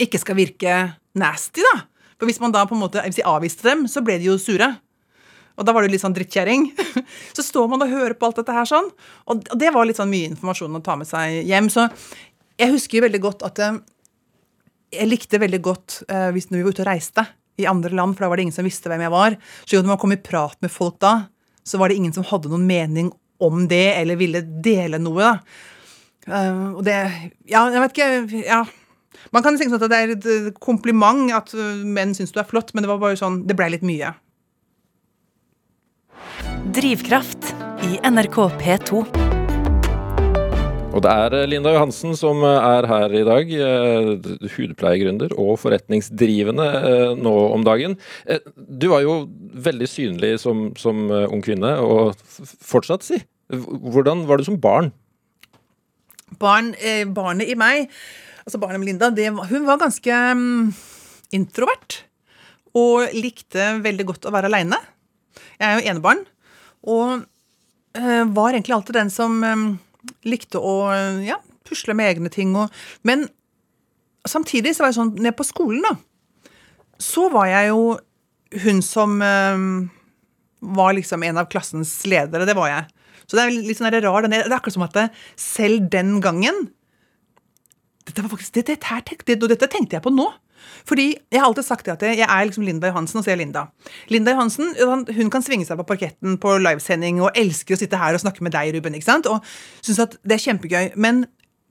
[0.00, 0.74] ikke skal virke
[1.18, 1.86] nasty, da.
[2.18, 4.38] For hvis man da på en måte, hvis jeg avviste dem, så ble de jo
[4.42, 4.68] sure.
[5.58, 6.68] Og da var det litt sånn drittkjerring.
[7.36, 8.90] Så står man og hører på alt dette her sånn.
[9.30, 11.70] Og det var litt sånn mye informasjon å ta med seg hjem.
[11.72, 11.88] Så
[12.58, 13.80] jeg husker veldig godt at eh,
[14.98, 17.24] jeg likte veldig godt uh, hvis når vi var ute og reiste
[17.58, 19.36] i andre land, for da var det ingen som visste hvem jeg var.
[19.64, 21.14] Så når man kom i prat med folk da,
[21.66, 23.10] så var det ingen som hadde noen mening
[23.42, 25.32] om det, eller ville dele noe.
[25.32, 25.34] da.
[26.28, 26.96] Uh, og det
[27.48, 28.62] Ja, jeg vet ikke ja.
[29.32, 31.52] Man kan tenke sånn at det er et kompliment at
[31.84, 34.14] menn syns du er flott, men det var bare sånn, det ble litt mye.
[36.76, 37.50] Drivkraft
[37.88, 39.27] i NRK P2.
[40.98, 43.52] Og det er eh, Linda Johansen som eh, er her i dag.
[43.54, 44.08] Eh,
[44.56, 46.66] hudpleiegründer og forretningsdrivende
[47.18, 47.94] nå om dagen.
[48.56, 49.20] Du var jo
[49.68, 52.18] veldig synlig som, som ung kvinne, og
[52.66, 53.20] fortsatt, si.
[53.48, 54.90] Hvordan var du som barn?
[56.38, 56.74] Barn,
[57.16, 57.88] barnet i meg,
[58.44, 60.68] altså barnet med Linda, det, hun var ganske um,
[61.34, 62.02] introvert.
[62.76, 64.78] Og likte veldig godt å være aleine.
[65.56, 66.22] Jeg er jo enebarn.
[66.84, 69.64] Og uh, var egentlig alltid den som øh,
[70.28, 70.76] likte å
[71.24, 71.38] ja,
[71.68, 72.54] pusle med egne ting.
[72.58, 72.72] Og,
[73.08, 73.26] men
[74.28, 75.94] samtidig så var jeg sånn Ned på skolen, da,
[76.98, 77.82] så var jeg jo
[78.64, 79.66] hun som øh,
[80.78, 82.46] var liksom en av klassens ledere.
[82.48, 82.88] Det var jeg.
[83.28, 86.68] Så det er litt sånn rar, det er akkurat som at det, selv den gangen
[88.08, 90.30] dette, var faktisk, det, dette, det, dette tenkte jeg på nå.
[90.88, 93.66] Fordi Jeg har alltid sagt at jeg er liksom Linda Johansen, og så er Linda.
[94.08, 94.74] Linda Johansen
[95.16, 98.44] hun kan svinge seg på parketten på livesending og elsker å sitte her og snakke
[98.44, 98.96] med deg, Ruben.
[98.96, 99.28] ikke sant?
[99.30, 99.44] Og
[99.80, 100.94] synes at det er kjempegøy.
[100.96, 101.26] Men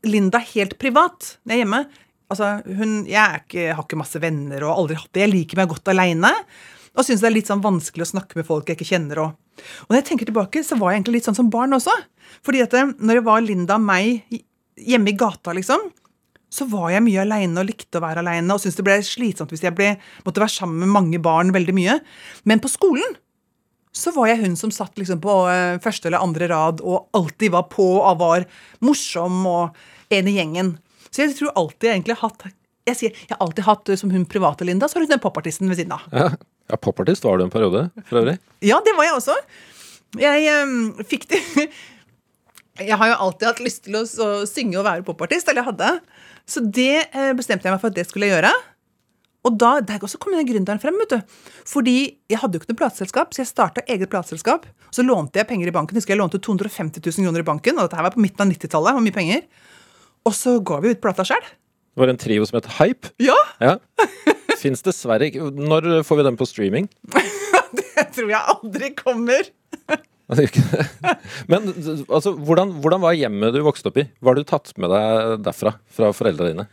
[0.06, 1.86] Linda helt privat, når jeg er hjemme
[2.32, 5.26] altså hun, Jeg ikke, har ikke masse venner og aldri hatt det.
[5.26, 6.34] Jeg liker meg godt aleine.
[6.98, 9.22] Og syns det er litt sånn vanskelig å snakke med folk jeg ikke kjenner.
[9.22, 11.94] Og, og når jeg tenker tilbake, så var jeg egentlig litt sånn som barn også.
[12.46, 14.42] Fordi at eh, når det var Linda og meg
[14.78, 15.88] hjemme i gata, liksom,
[16.54, 19.52] så var jeg mye aleine og likte å være aleine og syntes det ble slitsomt
[19.52, 19.94] hvis jeg ble,
[20.24, 21.98] måtte være sammen med mange barn veldig mye.
[22.48, 23.18] Men på skolen
[23.98, 27.52] så var jeg hun som satt liksom på uh, første eller andre rad og alltid
[27.56, 28.46] var på og var
[28.86, 30.76] morsom og en i gjengen.
[31.10, 32.48] Så jeg tror alltid jeg egentlig har hatt
[32.88, 35.68] jeg sier, jeg har alltid hatt som hun private Linda, så har hun den popartisten
[35.68, 36.06] ved siden av.
[36.14, 36.30] Ja,
[36.72, 38.38] ja popartist var du en periode for øvrig?
[38.64, 39.36] Ja, det var jeg også.
[40.16, 41.42] Jeg um, fikk det
[42.78, 46.17] Jeg har jo alltid hatt lyst til å synge og være popartist, eller jeg hadde.
[46.48, 48.54] Så det eh, bestemte jeg meg for at det skulle jeg gjøre.
[49.48, 50.98] Og da, der også kom den gründeren frem.
[51.00, 51.38] vet du.
[51.68, 54.66] Fordi jeg hadde jo ikke noe plateselskap, så jeg starta eget plateselskap.
[54.92, 56.00] Så lånte jeg penger i banken.
[56.00, 58.52] Husker jeg lånte 250 000 kroner i banken, og dette her var på midten av
[58.52, 59.00] 90-tallet.
[59.06, 59.46] mye penger.
[60.28, 61.48] Og så ga vi ut plata sjøl.
[61.48, 63.14] Det var en trio som het Hype?
[63.24, 63.38] Ja.
[63.64, 63.78] ja.
[64.58, 66.90] Fins dessverre ikke Når får vi den på streaming?
[67.78, 69.48] det tror jeg aldri kommer.
[71.52, 74.08] Men altså, hvordan, hvordan, var hjemmet du vokste opp i?
[74.20, 75.78] Hva har du tatt med deg derfra?
[75.88, 76.66] Fra foreldrene dine?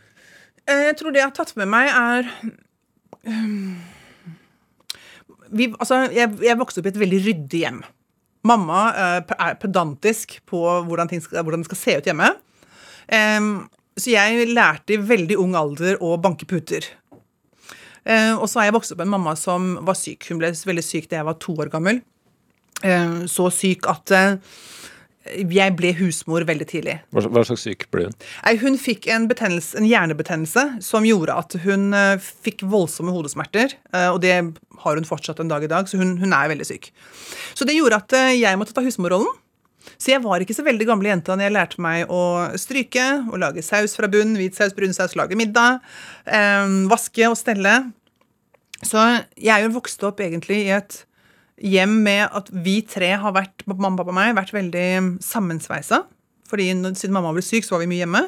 [0.65, 2.27] Eh, jeg tror det jeg har tatt med meg, er
[3.29, 3.77] um,
[5.55, 7.79] vi, altså, jeg, jeg, vokste opp i et veldig ryddig hjem.
[8.45, 12.33] Mamma eh, er pedantisk på hvordan, skal, hvordan det skal se ut hjemme.
[13.07, 13.49] Um,
[13.95, 16.89] så jeg lærte i veldig ung alder å banke puter.
[18.05, 20.27] Uh, og så har jeg vokst opp med en mamma som var syk.
[20.27, 22.03] Hun ble veldig syk da jeg var to år gammel.
[22.85, 24.57] Eh, så syk at eh,
[25.41, 26.99] jeg ble husmor veldig tidlig.
[27.15, 28.17] Hva slags syk ble hun?
[28.61, 33.73] Hun fikk en, en hjernebetennelse som gjorde at hun eh, fikk voldsomme hodesmerter.
[34.11, 34.35] og det
[34.83, 36.91] har hun fortsatt en dag i dag, så hun, hun er veldig syk.
[37.57, 39.31] Så det gjorde at jeg måtte ta husmorrollen.
[40.01, 42.21] Så jeg var ikke så veldig gamle jenta når jeg lærte meg å
[42.59, 45.77] stryke og lage saus fra bunn, hvit saus, brun saus, lage middag,
[46.89, 47.75] vaske og stelle.
[48.81, 49.01] Så
[49.37, 51.05] jeg er jo vokst opp egentlig i et
[51.61, 54.87] hjem med at vi tre har vært, mamma, pappa og meg, vært veldig
[55.23, 56.03] sammensveisa.
[56.49, 58.23] Fordi siden mamma ble syk, så var vi mye hjemme.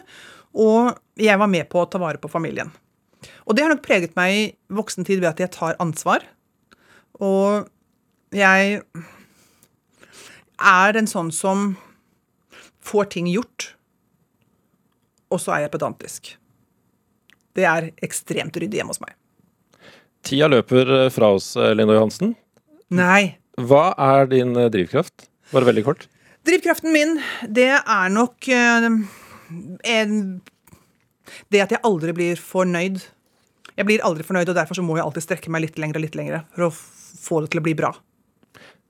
[0.57, 2.71] Og jeg var med på å ta vare på familien.
[3.45, 6.25] Og det har nok preget meg i voksen tid ved at jeg tar ansvar.
[7.23, 7.67] Og
[8.35, 8.81] jeg
[10.57, 11.75] er en sånn som
[12.87, 13.73] får ting gjort,
[15.27, 16.33] og så er jeg pedantisk.
[17.57, 19.15] Det er ekstremt ryddig hjemme hos meg.
[20.27, 22.35] Tida løper eh, fra oss, eh, Linda Johansen.
[22.93, 23.37] Nei.
[23.57, 25.27] Hva er din eh, drivkraft?
[25.51, 26.07] Bare veldig kort.
[26.47, 28.87] Drivkraften min, det er nok eh,
[29.91, 30.17] en,
[31.51, 33.01] det at jeg aldri blir fornøyd.
[33.77, 36.05] Jeg blir aldri fornøyd, og derfor så må jeg alltid strekke meg litt lenger og
[36.05, 37.91] litt lenger for å få det til å bli bra.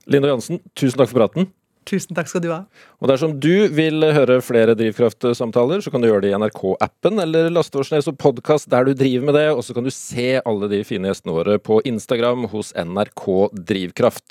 [0.08, 1.50] Linda Jansen, tusen takk for praten.
[1.88, 2.60] Tusen takk skal du ha.
[3.00, 7.48] Og dersom du vil høre flere Drivkraft-samtaler, så kan du gjøre det i NRK-appen, eller
[7.54, 10.40] laste oss ned som podkast der du driver med det, og så kan du se
[10.42, 13.24] alle de fine gjestene våre på Instagram hos NRK
[13.70, 14.26] Drivkraft.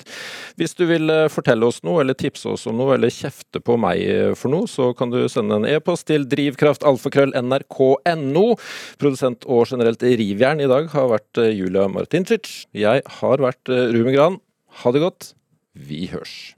[0.60, 3.76] Hvis du vil eh, fortelle oss noe, eller tipse oss om noe, eller kjefte på
[3.80, 3.98] meg
[4.38, 8.46] for noe, så kan du sende en e-post til drivkraftalfakrøll.nrk.no.
[9.02, 12.44] Produsent og generelt rivjern i dag har vært eh, Julia Martincic.
[12.76, 14.34] Jeg har vært eh, Ruben Gran.
[14.84, 15.22] Ha det godt.
[15.78, 16.57] Vi hørs.